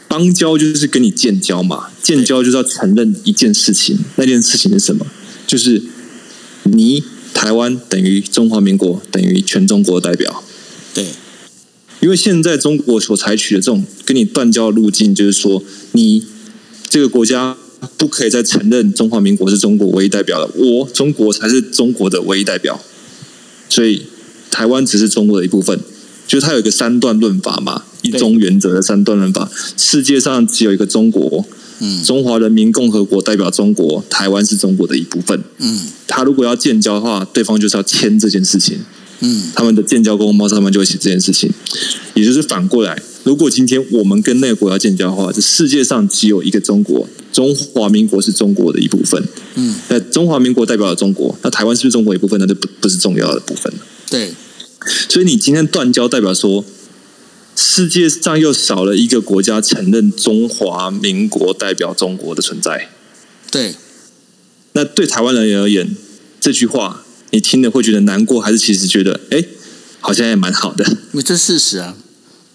[0.08, 5.06] 邦交就是跟你建交嘛，建交就是要承认一件事情，那件事情是什么？
[5.48, 5.82] 就是
[6.64, 10.44] 你台湾等于中华民国等于全中国代表。
[12.04, 16.26] 对，因为现在中国所采取的这种跟你断交路径，就是说你
[16.90, 17.56] 这个国家
[17.98, 22.82] 不可以再承认中华民国是中国唯一代表了，我中国才是中国的唯一代表，
[23.70, 24.04] 所以
[24.52, 25.80] 台湾只是中国的一部分。
[26.26, 29.52] 就是它有一个三段论法嘛，一中原则的三段论法。
[29.76, 31.46] 世界上只有一个中国，
[31.80, 35.44] 嗯，中华人民共和国代表中国，台湾是中国的一部分。
[35.58, 38.80] 嗯，他如果要建交的话，对方就是要签这件事情。
[39.24, 41.50] 嗯，他们的建交公报上面就会写这件事情。
[42.14, 49.24] 也就是反过来，如果今天我们跟那个国家建交的话，这世界上只有一个中国，中华民国是中国的一部分。
[49.56, 52.40] 嗯，那中华民国代表了中国，那台湾是不是中国一部分？
[52.40, 53.80] 那就不不是重要的部分了。
[54.10, 54.34] 对。
[55.08, 56.66] 所以你今天断交，代表说
[57.56, 62.90] 世界上又少了一个国家承认中华民国代表中国的存在。
[63.50, 63.76] 对，
[64.74, 65.96] 那对台湾人而言，
[66.42, 67.03] 这句话
[67.34, 69.44] 你听了会觉得难过，还是其实觉得哎，
[70.00, 70.86] 好像也蛮好的？
[70.86, 71.96] 因为这事实啊。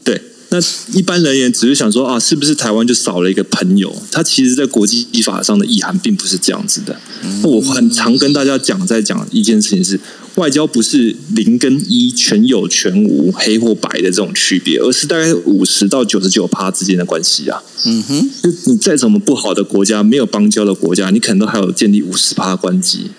[0.04, 0.58] 对，那
[0.94, 3.94] 一般人也只是想说啊，是不是台湾就少了一个朋友？
[4.12, 6.98] 他其实，在国际法上的意涵并不是这样子的。
[7.42, 9.98] 我很常跟大家讲，在讲一件事情是。
[10.36, 17.60] 外交不是零跟一全有全无黑或白的这种区别，而是大概五十到九十九趴之间的关系啊。
[17.84, 23.10] 嗯哼，就你再怎么不好的国家，没有邦交的国家，你可能都还有建立五十趴关系。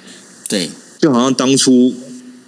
[0.47, 0.69] 对，
[0.99, 1.93] 就好像当初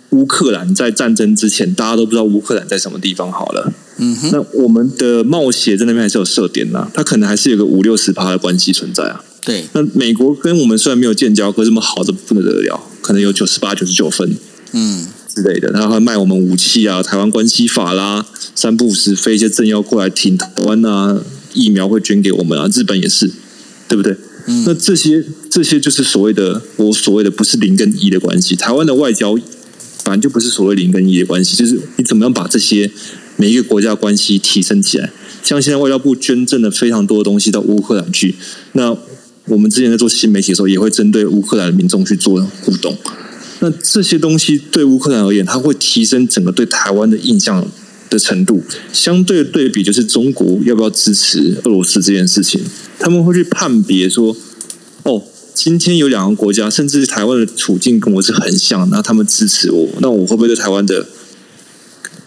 [0.09, 3.73] 乌克兰在战争之前，大家都不知道乌克兰在什么地方好了。
[3.97, 9.23] 嗯哼，那我们的冒险在那边还是有设点呐，它可能还是有个五六十趴的关系存在啊。
[9.43, 14.35] 对，那美国跟我们虽然没有建交，可是这么好的不得了，可能有九十八、九十九分，
[14.73, 21.21] 嗯，之类的，他会卖我们武器啊，台湾关系法啦，三不五时飞一些政要过来挺台湾啊，
[21.53, 23.31] 疫苗会捐给我们啊，日本也是，
[23.87, 24.15] 对不对？
[24.65, 29.35] 那这些这些就是所谓的我所谓的不是零跟一的关系，台湾的外交
[30.03, 32.89] 反正就不是所谓零跟一的关系，就是你怎么样把这些
[33.37, 35.11] 每一个国家关系提升起来。
[35.43, 38.35] 像现在外交部捐赠了非常多的东西到乌克兰去，
[38.73, 38.95] 那
[39.45, 42.95] 我们之前在做新媒体的时候，也会针对乌克兰的民众去做互动。
[43.59, 47.67] 那这些东西对乌克兰而言，它会提升整个对台湾的印象
[48.11, 48.61] 的程度。
[48.93, 52.61] 相对对比就是中国要不要支持俄罗斯这件事情，
[52.99, 54.37] 他们会去判别说，
[55.01, 55.23] 哦，
[55.55, 61.07] 今天有两个国家，甚至台湾的处境跟我是很像，那他们支持我，那我会不会对台湾的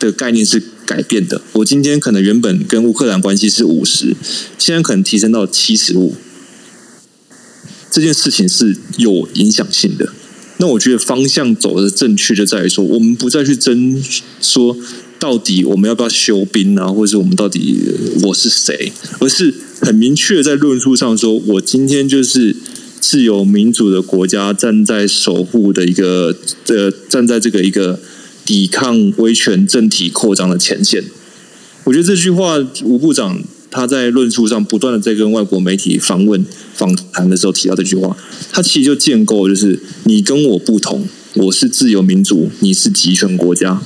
[0.01, 1.41] 的概念是改变的？
[1.53, 4.17] 我今天可能原本跟乌克兰关系是五十，
[4.59, 6.17] 现在可能提升到七十五。
[7.91, 10.13] 这件事情是有影响性的。
[10.57, 14.03] 那我觉得方向走的正确，就在于说，我们不再去争
[14.41, 14.77] 说
[15.19, 16.79] 到底我们要不要休兵？
[16.79, 17.79] 啊，或者是我们到底
[18.23, 22.55] 我是谁，而是很明确在论述上说，我今天就是
[23.01, 26.37] 自由民主的国家，站在守护的一个
[26.67, 28.01] 呃，站在这个一个
[28.45, 31.05] 抵抗威权政体扩张的前线。
[31.85, 36.45] 我觉得这句话，吴部长他在论述上不断的在跟外国媒体访问
[36.75, 38.17] 访谈的时候提到这句话，
[38.53, 43.83] 他其实就建构就是你跟我不同，我是自由民主，你是集权国家，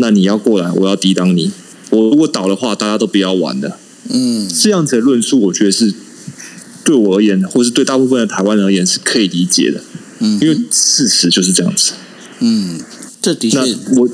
[0.00, 1.50] 那你要过来，我要抵挡你，
[1.90, 3.78] 我如果倒的话，大家都不要玩了。
[4.08, 5.92] 嗯，这样子的论述，我觉得是
[6.84, 9.82] 对我而言，或是对大部分的台湾人而言是可以理解的，
[10.20, 11.92] 嗯，因为事实就是这样子。
[12.38, 12.80] 嗯，
[13.20, 14.08] 这的确那我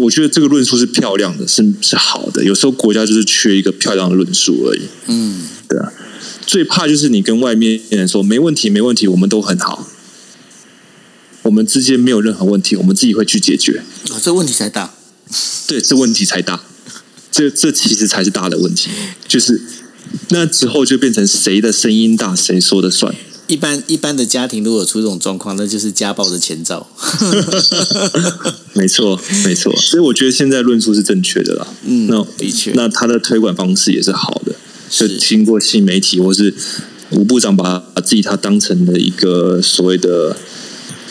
[0.00, 2.44] 我觉得这个论述是漂亮的，是是好的。
[2.44, 4.82] 有时候国家就是缺一个漂亮的论述而已。
[5.06, 5.92] 嗯，对啊，
[6.44, 9.86] 最怕就是你跟外面人说没问题，没问题，我们都很好，
[11.42, 13.84] 我们之间没有任何问题，我们自己会去解决。
[14.10, 14.92] 哦，这问题才大。
[15.66, 16.62] 对，这问题才大，
[17.30, 18.90] 这这其实才是大的问题，
[19.26, 19.60] 就是
[20.28, 23.14] 那之后就变成谁的声音大，谁说的算。
[23.48, 26.86] 一般一般的家庭如果有出这种状况，那就是家暴的前兆。
[28.72, 31.66] 没错，没错，所以我觉得现在论述是正确的啦。
[31.84, 34.54] 嗯那的确那他的推广方式也是好的，
[34.88, 36.54] 就是经过新媒体或是
[37.10, 40.34] 吴部长把把自己他当成了一个所谓的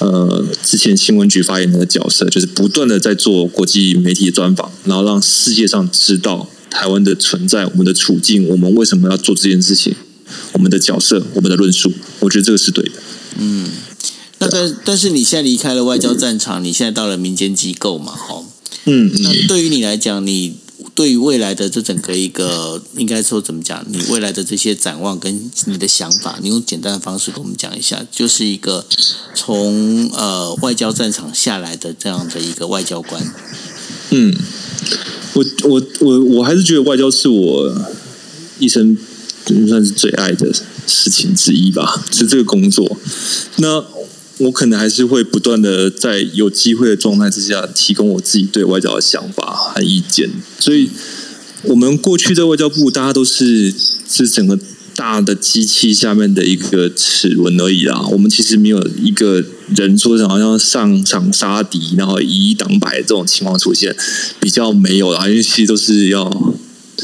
[0.01, 9.95] 呃之前新闻局发言人的角色，就是不断的在做国际媒体的专访，然后让世界上知道台湾的存在、我们的处境、我们为什么要做这件事情、
[10.53, 12.91] 我们的角色、我们的论述，我觉得这个是对的。
[13.37, 13.69] 嗯
[14.39, 18.43] 那但但是你现在离开了外交战场，你现在到了民间机构嘛，哈。
[18.85, 19.21] 嗯嗯。
[19.21, 20.55] 那对于你来讲，你
[20.93, 23.85] 对于未来的这整个一个，应该说怎么讲？
[23.89, 28.85] 你未来的这些展望跟你的想法，你用简单的方式跟我们讲一下，就是一个
[29.35, 33.23] 从呃外交战场下来的这样的一个外交官。
[34.09, 34.35] 嗯，
[35.33, 37.73] 我我我我还是觉得外交是我
[38.59, 38.97] 一生
[39.67, 40.53] 算是最爱的
[40.85, 42.97] 事情之一吧，是这个工作。
[43.57, 43.83] 那
[44.41, 50.29] 我可能还是会不断的在有机会的状态之下，提供我自己对外交的想法和意见。
[50.59, 50.89] 所以，
[51.63, 53.73] 我们过去在外交部，大家都是
[54.09, 54.57] 是整个
[54.95, 58.01] 大的机器下面的一个齿轮而已啦。
[58.11, 59.43] 我们其实没有一个
[59.75, 63.95] 人说好像上场杀敌，然后以一挡百这种情况出现，
[64.39, 66.55] 比较没有啦，因为其实都是要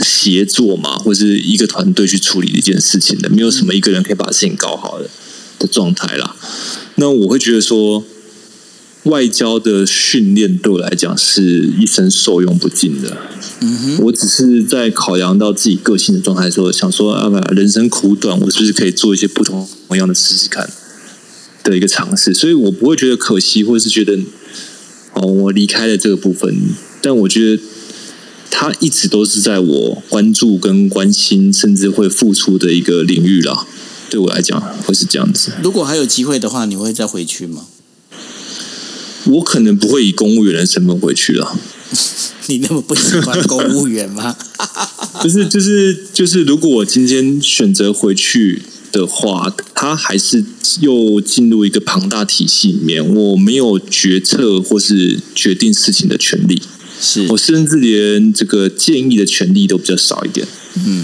[0.01, 5.07] 协作嘛，或是一个团队去处理一件事情的，没有什么一个人可以把事情搞好的
[5.59, 6.35] 的状态啦。
[6.99, 8.03] 那我会觉得说，
[9.03, 13.15] 外交的训练对我来讲是一生受用不尽的。
[13.61, 20.67] 嗯哼，我只是在考量到自己个性的状态的时候，想说啊，人生苦短，我是不是可以做一些不同同样的试试看
[21.63, 22.33] 的一个尝试？
[22.33, 24.17] 所以我不会觉得可惜，或者是觉得
[25.13, 26.55] 哦，我离开了这个部分。
[27.01, 27.61] 但我觉得
[28.49, 33.67] 它一直都是在我关注跟关心，甚至会付出的一个领域啦。
[34.09, 35.51] 对我来讲，会是这样子。
[35.61, 37.65] 如果还有机会的话，你会再回去吗？
[39.25, 41.59] 我可能不会以公务员的身份回去了。
[42.47, 44.35] 你那么不喜欢公务员吗？
[45.21, 50.45] 不是就是就是，如果我今天选择回去的话，他还是
[50.79, 56.61] 又进入一个庞大体系里面，我没有决策或是决定事情的权利，
[57.01, 60.47] 是我甚至连这个建议的权利都比较少一点。
[60.85, 61.03] 嗯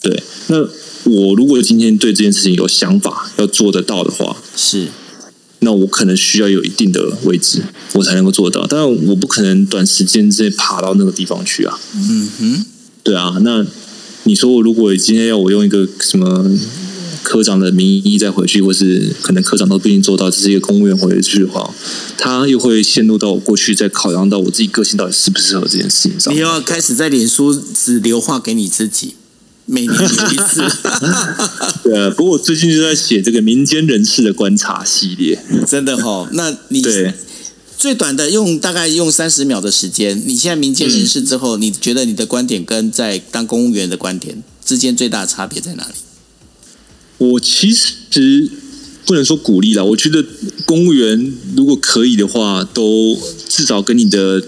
[0.00, 0.68] 对，那
[1.08, 4.88] 我如果今天对这件事情有想法，要做得到的话，是
[5.60, 7.62] 那我可能需要有一定的位置，
[7.94, 8.66] 我才能够做到。
[8.68, 11.78] 但我不可能短时间之内爬到那个地方去啊。
[11.94, 12.64] 嗯哼，
[13.02, 13.66] 对啊，那
[14.24, 16.48] 你说我如果今天要我用一个什么
[17.24, 21.74] 科长的名义再回去，或是可能科长都不一定做到，只是一个公务员回去的话，
[22.16, 26.38] 他又会陷入到我过去在考量到我自己个性到底适不适合这件事情上你。
[26.38, 29.14] 要开始在脸书只留话给你自己，
[29.68, 30.62] 每年留一次。
[31.84, 35.38] 对啊，不过我最近就在写这个民间人士的观察系列。
[35.66, 37.12] 真的哈、那你对，
[37.76, 45.94] 最短的用大概用三十秒的时间，你现在民间人士之后，你觉得你的观点跟在当公务员的观点之间最大的差别在哪里？
[47.18, 48.50] 我其实
[49.04, 50.24] 不能说鼓励了，我觉得
[50.64, 54.42] 公务员如果可以的话，都至少跟你的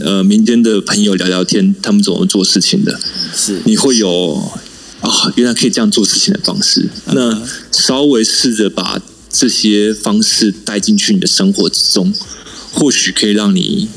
[0.00, 3.00] 呃民间的朋友聊聊天，他们怎么做事情的，
[3.34, 4.52] 是你会有
[5.00, 6.88] 啊，原来可以这样做事情的方式。
[7.06, 7.42] 那
[7.72, 12.12] 稍微试着把这些方式带进去你的生活之中，
[12.72, 13.88] 或许可以让你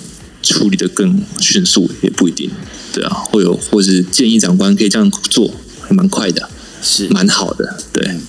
[0.41, 2.49] 处理的更迅速，也不一定。
[2.93, 6.49] 对啊，会有或是建议长官可以这样做，还蛮快的，
[6.81, 7.77] 是蛮好的。
[7.91, 8.19] 对。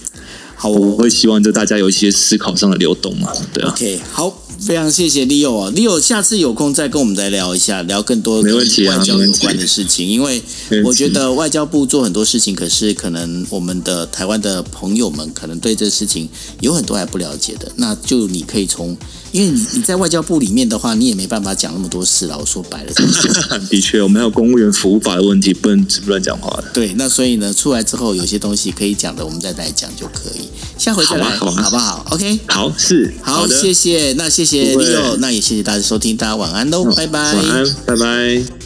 [0.57, 8.65] 好我会希望就大家有一些思考上的流动嘛，对啊，OK，好，非常谢谢 Leo 啊，Leo 下次有空再跟我们再聊一下，聊更多跟外
[9.05, 10.43] 交有关的事情，因为
[10.83, 16.27] 我觉得外交部做很多事情，可是可能我们的台湾的朋友们可能对这事情
[16.61, 18.97] 有很多还不了解的，那就你可以从，
[19.35, 22.93] 因为你你在外交部里面的话，你也没办法讲那么多事了，我说白了。
[23.69, 26.65] 的确，我们还有公务员服务法的问题，不能乱讲话的。
[26.73, 30.49] 对，那所以呢，出来之后有些东西可以讲的，我们再来讲就可以。
[30.79, 37.35] 下回再来，好不好？OK，好，是好，的，谢谢，那谢谢 Leo，那也谢谢大家收听，大家晚安喽，拜拜。
[37.35, 38.64] 晚安，拜拜。